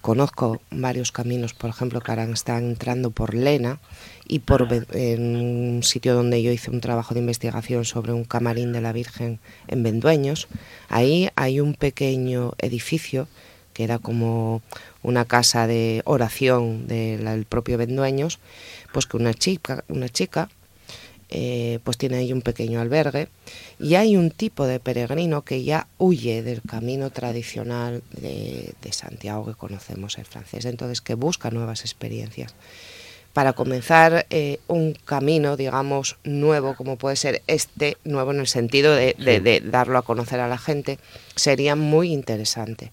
[0.00, 3.80] conozco varios caminos, por ejemplo, que ahora están entrando por Lena
[4.26, 8.72] y por en un sitio donde yo hice un trabajo de investigación sobre un camarín
[8.72, 10.48] de la Virgen en Vendueños.
[10.88, 13.28] Ahí hay un pequeño edificio
[13.72, 14.60] que era como
[15.02, 18.40] una casa de oración del propio Vendueños,
[18.92, 20.48] pues que una chica, una chica
[21.30, 23.28] eh, pues tiene ahí un pequeño albergue
[23.78, 29.54] y hay un tipo de peregrino que ya huye del camino tradicional de, Santiago que
[29.54, 32.54] conocemos el francés, entonces que busca nuevas experiencias.
[33.34, 38.96] Para comenzar eh, un camino, digamos, nuevo, como puede ser este, nuevo en el sentido
[38.96, 40.98] de darlo a conocer a la gente,
[41.36, 42.90] sería muy interesante.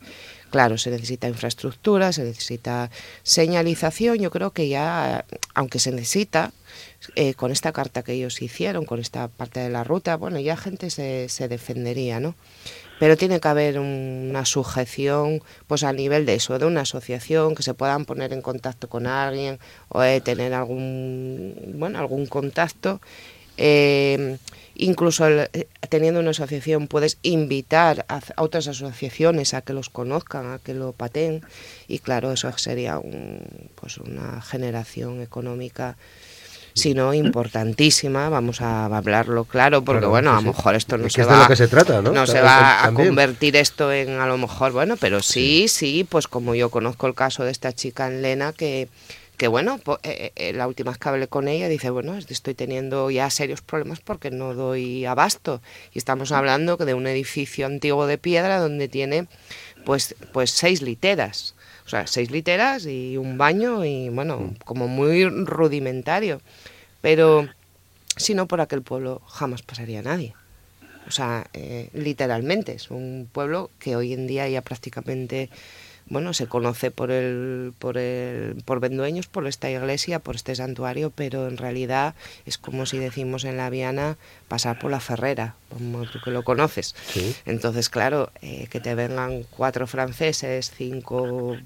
[0.56, 2.90] Claro, se necesita infraestructura, se necesita
[3.24, 4.20] señalización.
[4.20, 6.54] Yo creo que ya, aunque se necesita,
[7.16, 10.58] eh, con esta carta que ellos hicieron, con esta parte de la ruta, bueno, ya
[10.58, 12.36] gente se, se defendería, ¿no?
[13.00, 17.64] Pero tiene que haber una sujeción, pues a nivel de eso, de una asociación, que
[17.64, 23.02] se puedan poner en contacto con alguien o tener algún, bueno, algún contacto.
[23.58, 24.38] Eh,
[24.76, 30.60] incluso eh, teniendo una asociación puedes invitar a, otras asociaciones a que los conozcan, a
[30.60, 31.42] que lo paten
[31.88, 33.42] y claro, eso sería un,
[33.76, 35.98] pues una generación económica
[36.86, 41.48] sino importantísima, vamos a hablarlo claro, porque bueno, a lo mejor esto no se va,
[41.48, 42.28] que se trata, ¿no?
[42.28, 46.54] se va a convertir esto en a lo mejor, bueno, pero sí, sí, pues como
[46.54, 48.90] yo conozco el caso de esta chica en Lena que
[49.38, 53.12] que bueno, eh, eh, la última vez que hablé con ella dice, bueno, estoy teniendo
[53.12, 55.62] ya serios problemas porque no doy abasto.
[55.94, 59.28] Y estamos hablando de un edificio antiguo de piedra donde tiene
[59.84, 61.55] pues, pues seis literas.
[61.86, 64.56] O sea, seis literas y un baño y bueno, mm.
[64.66, 66.42] como muy rudimentario.
[67.02, 67.48] Pero
[68.18, 70.34] si no por aquel pueblo jamás pasaría nadie.
[71.08, 75.50] O sea, eh, literalmente, es un pueblo que hoy en día ya prácticamente
[76.08, 81.12] bueno, se conoce por el, por el, por Vendueños, por esta iglesia, por este santuario,
[81.14, 82.14] pero en realidad
[82.46, 86.44] es como si decimos en la Viana pasar por la Ferrera, como tú que lo
[86.44, 86.96] conoces.
[87.48, 91.58] Entonces, claro, eh, que te vengan cuatro franceses, cinco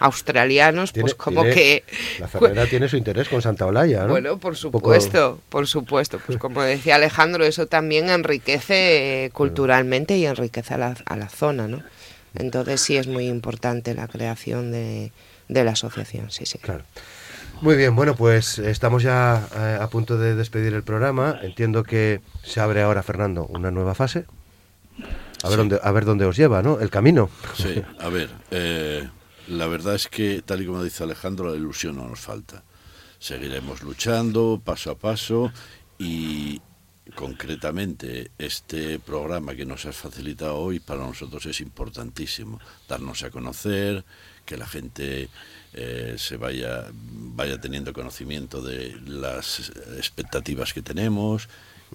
[0.00, 1.84] australianos, pues como que...
[2.18, 4.08] La Ferrera tiene su interés con Santa Olaya, ¿no?
[4.08, 6.20] Bueno, por supuesto, por supuesto.
[6.26, 11.68] Pues como decía Alejandro, eso también enriquece culturalmente y enriquece a la, a la zona,
[11.68, 11.82] ¿no?
[12.34, 15.12] Entonces sí es muy importante la creación de,
[15.48, 16.58] la asociación, sí, sí.
[16.58, 16.84] Claro.
[17.60, 21.38] Muy bien, bueno, pues estamos ya eh, a punto de despedir el programa.
[21.42, 24.26] Entiendo que se abre ahora, Fernando, una nueva fase.
[25.42, 26.80] A ver, dónde, a ver dónde os lleva, ¿no?
[26.80, 27.30] El camino.
[27.54, 29.08] Sí, a ver, eh,
[29.48, 32.64] la verdad es que, tal y como dice Alejandro, la ilusión no nos falta.
[33.18, 35.52] Seguiremos luchando paso a paso
[35.98, 36.60] y,
[37.14, 42.60] concretamente este programa que nos has facilitado hoy para nosotros es importantísimo.
[42.88, 44.04] Darnos a conocer
[44.44, 45.28] que la gente
[45.72, 51.48] eh, se vaya vaya teniendo conocimiento de las expectativas que tenemos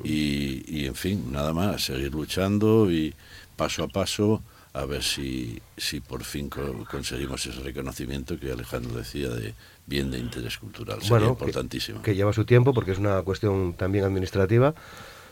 [0.03, 3.13] y, en fin nada más seguir luchando y
[3.55, 4.41] paso a paso
[4.73, 9.53] a ver si, si por fin conseguimos ese reconocimiento que Alejandro decía de
[9.89, 11.01] bien de interés cultural.
[11.01, 12.01] Sería bueno, importantísimo.
[12.01, 14.73] Que, lleva su tiempo porque es una cuestión también administrativa,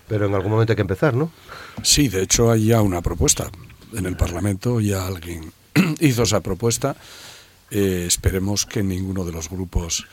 [0.08, 1.32] pero en algún momento hay que empezar, ¿no?
[1.84, 3.50] Sí, de hecho hay ya una propuesta
[3.94, 5.54] en el Parlamento, ya alguien
[6.00, 6.96] hizo esa propuesta.
[7.70, 10.08] Eh, esperemos que ninguno de los grupos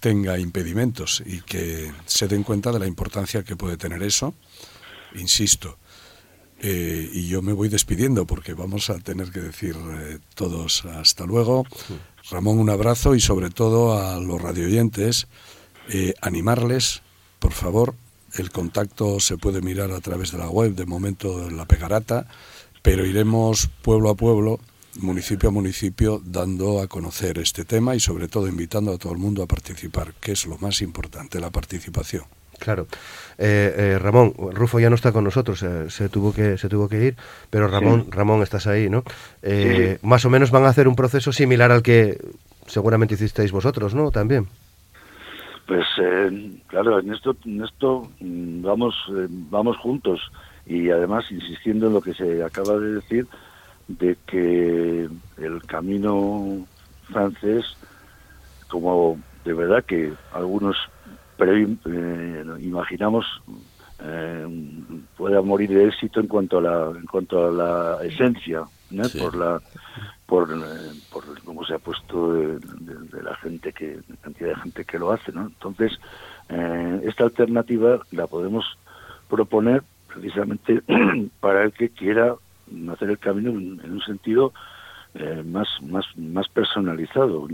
[0.00, 4.34] tenga impedimentos y que se den cuenta de la importancia que puede tener eso.
[5.14, 5.78] Insisto,
[6.60, 11.26] eh, y yo me voy despidiendo porque vamos a tener que decir eh, todos hasta
[11.26, 11.64] luego.
[12.30, 15.26] Ramón, un abrazo y sobre todo a los radioyentes,
[15.90, 17.02] eh, animarles,
[17.38, 17.94] por favor,
[18.38, 22.26] el contacto se puede mirar a través de la web, de momento la Pegarata,
[22.82, 24.58] pero iremos pueblo a pueblo,
[25.00, 29.18] municipio a municipio, dando a conocer este tema y sobre todo invitando a todo el
[29.18, 32.24] mundo a participar, que es lo más importante, la participación.
[32.58, 32.86] Claro.
[33.36, 36.88] Eh, eh, Ramón, Rufo ya no está con nosotros, eh, se tuvo que se tuvo
[36.88, 37.16] que ir,
[37.50, 39.02] pero Ramón, Ramón estás ahí, ¿no?
[40.02, 42.18] Más o menos van a hacer un proceso similar al que
[42.66, 44.10] seguramente hicisteis vosotros, ¿no?
[44.10, 44.46] También.
[45.66, 45.86] Pues
[46.68, 48.94] claro, en esto, en esto mm, vamos
[49.50, 50.20] vamos juntos
[50.66, 53.26] y además insistiendo en lo que se acaba de decir,
[53.88, 56.66] de que el camino
[57.04, 57.64] francés,
[58.68, 60.76] como de verdad que algunos
[61.38, 63.24] eh, imaginamos
[64.02, 64.46] eh,
[65.16, 68.64] pueda morir de éxito en cuanto a la en cuanto a la esencia
[69.18, 69.60] por la
[70.26, 74.98] por, eh, por cómo se ha puesto de, la gente que cantidad de gente que
[74.98, 75.92] lo hace no entonces
[76.48, 78.64] eh, esta alternativa la podemos
[79.28, 79.82] proponer
[80.12, 80.82] precisamente
[81.40, 82.34] para el que quiera
[82.92, 84.52] hacer el camino en, un sentido
[85.14, 87.48] eh, más más más personalizado.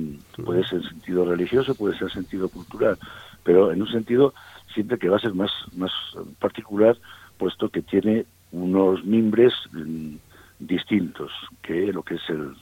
[0.44, 2.98] Puede ser en sentido religioso puede ser en sentido cultural
[3.42, 4.34] pero en un sentido
[4.74, 5.92] siempre que va a ser más más
[6.38, 6.96] particular
[7.38, 10.16] puesto que tiene unos mimbres mm,
[10.58, 11.32] distintos
[11.62, 12.54] que lo que es el,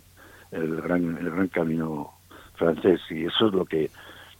[0.53, 2.19] el gran el gran camino
[2.59, 3.01] francés.
[3.11, 3.91] Y eso es lo que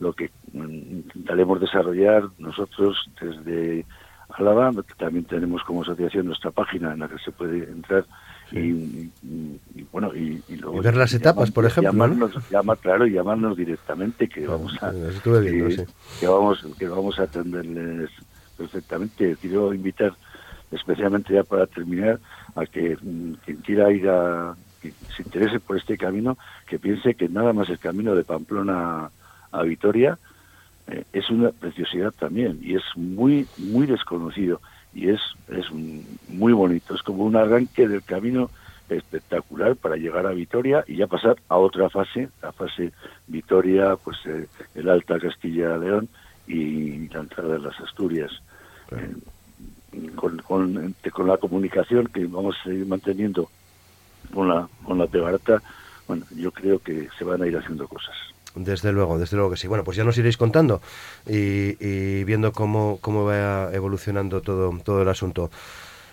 [0.01, 3.85] lo que intentaremos desarrollar nosotros desde
[4.29, 8.05] Álava, también tenemos como asociación nuestra página en la que se puede entrar
[8.53, 9.11] y,
[9.93, 10.43] bueno y,
[10.83, 12.33] ver las etapas, por ejemplo, llamarnos,
[12.81, 18.11] claro y llamarnos directamente que vamos a que, vamos que vamos a atenderles
[18.57, 19.37] perfectamente.
[19.41, 20.15] Quiero invitar
[20.71, 22.19] especialmente ya para terminar
[22.55, 27.15] a que mm, quien quiera ir a que se interese por este camino, que piense
[27.15, 29.11] que nada más el camino de Pamplona
[29.51, 30.19] a Vitoria
[30.87, 34.61] eh, es una preciosidad también y es muy muy desconocido
[34.99, 35.67] y es es
[36.29, 36.95] muy bonito.
[36.95, 38.51] Es como un arranque del camino
[38.89, 42.93] espectacular para llegar a Vitoria y ya pasar a otra fase la fase
[43.27, 46.09] Vitoria pues eh, el Alta Castilla León
[46.47, 48.33] y la entrada de las Asturias.
[48.93, 49.15] Eh,
[50.15, 53.51] con, con, con, la comunicación que vamos a seguir manteniendo
[54.33, 55.63] con la con la Tebarata
[56.07, 58.15] bueno yo creo que se van a ir haciendo cosas
[58.55, 59.69] desde luego, desde luego que sí.
[59.69, 60.81] Bueno, pues ya nos iréis contando
[61.27, 65.51] y, viendo cómo, cómo va evolucionando todo, todo el asunto.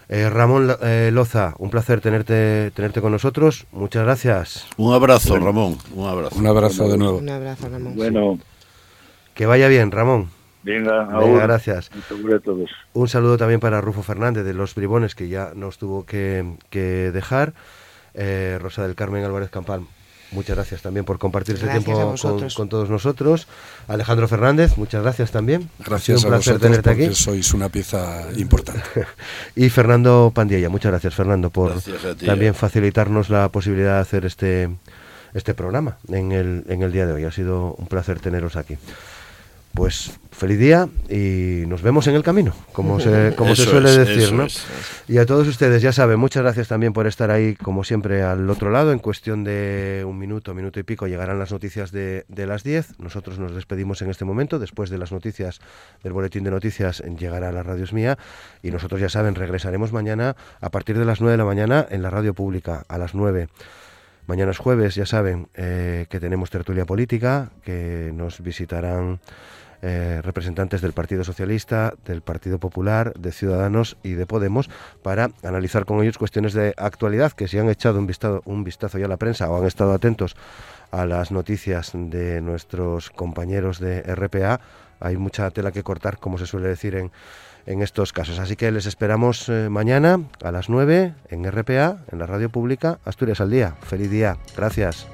[0.08, 3.66] Eh, Ramón eh, Loza, un placer tenerte, tenerte con nosotros.
[3.72, 4.68] Muchas gracias.
[4.78, 5.78] Un abrazo, Ramón.
[5.94, 6.36] Un abrazo.
[6.36, 7.18] Un abrazo de nuevo.
[7.18, 7.96] Un abrazo, Ramón.
[7.96, 8.40] Bueno.
[9.34, 10.30] Que vaya bien, Ramón.
[10.64, 11.06] Venga,
[11.44, 11.92] gracias.
[12.94, 16.56] Un saludo también para Rufo Fernández de Los Bribones, que ya nos tuvo que,
[17.14, 17.54] dejar.
[18.16, 19.82] Eh, Rosa del Carmen Álvarez Campal,
[20.32, 23.48] Muchas gracias también por compartir este tiempo con, todos nosotros.
[23.88, 25.70] Alejandro Fernández, muchas gracias también.
[25.80, 27.14] Gracias un placer tenerte aquí.
[27.14, 28.84] Sois una pieza importante.
[29.56, 31.74] y Fernando Pandilla, muchas gracias Fernando por
[32.26, 34.70] también facilitarnos la posibilidad de hacer este
[35.36, 37.26] este programa en el, en el día de hoy.
[37.26, 38.78] Ha sido un placer teneros aquí.
[39.76, 44.32] Pues feliz día y nos vemos en el camino, como se, como se suele decir,
[44.32, 44.48] ¿no?
[45.08, 48.50] Y a todos ustedes, ya saben, muchas gracias también por estar ahí, como siempre, al
[48.50, 48.94] otro lado.
[48.94, 53.00] En cuestión de un minuto, minuto y pico, llegarán las noticias de, de las 10.
[53.00, 54.60] Nosotros nos despedimos en este momento.
[54.60, 55.60] Después de las noticias
[56.04, 58.18] del boletín de noticias, llegará la radio mía.
[58.64, 62.02] Y nosotros, ya saben, regresaremos mañana a partir de las 9 de la mañana en
[62.02, 63.50] la radio pública, a las 9.
[64.28, 69.20] Mañana es jueves, ya saben eh, que tenemos tertulia política, que nos visitarán
[69.82, 74.70] eh, representantes del Partido Socialista, del Partido Popular, de Ciudadanos y de Podemos
[75.04, 79.10] para analizar con ellos cuestiones de actualidad que si han echado un vistazo, ya a
[79.10, 80.36] la prensa o han estado atentos
[80.92, 84.62] a las noticias de nuestros compañeros de RPA,
[85.00, 87.12] hay mucha tela que cortar, como se suele decir en,
[87.66, 88.40] en estos casos.
[88.40, 93.00] Así que les esperamos eh, mañana a las 9 en RPA, en la radio pública,
[93.06, 93.76] Asturias al Día.
[93.82, 94.38] Feliz día.
[94.56, 95.08] Gracias.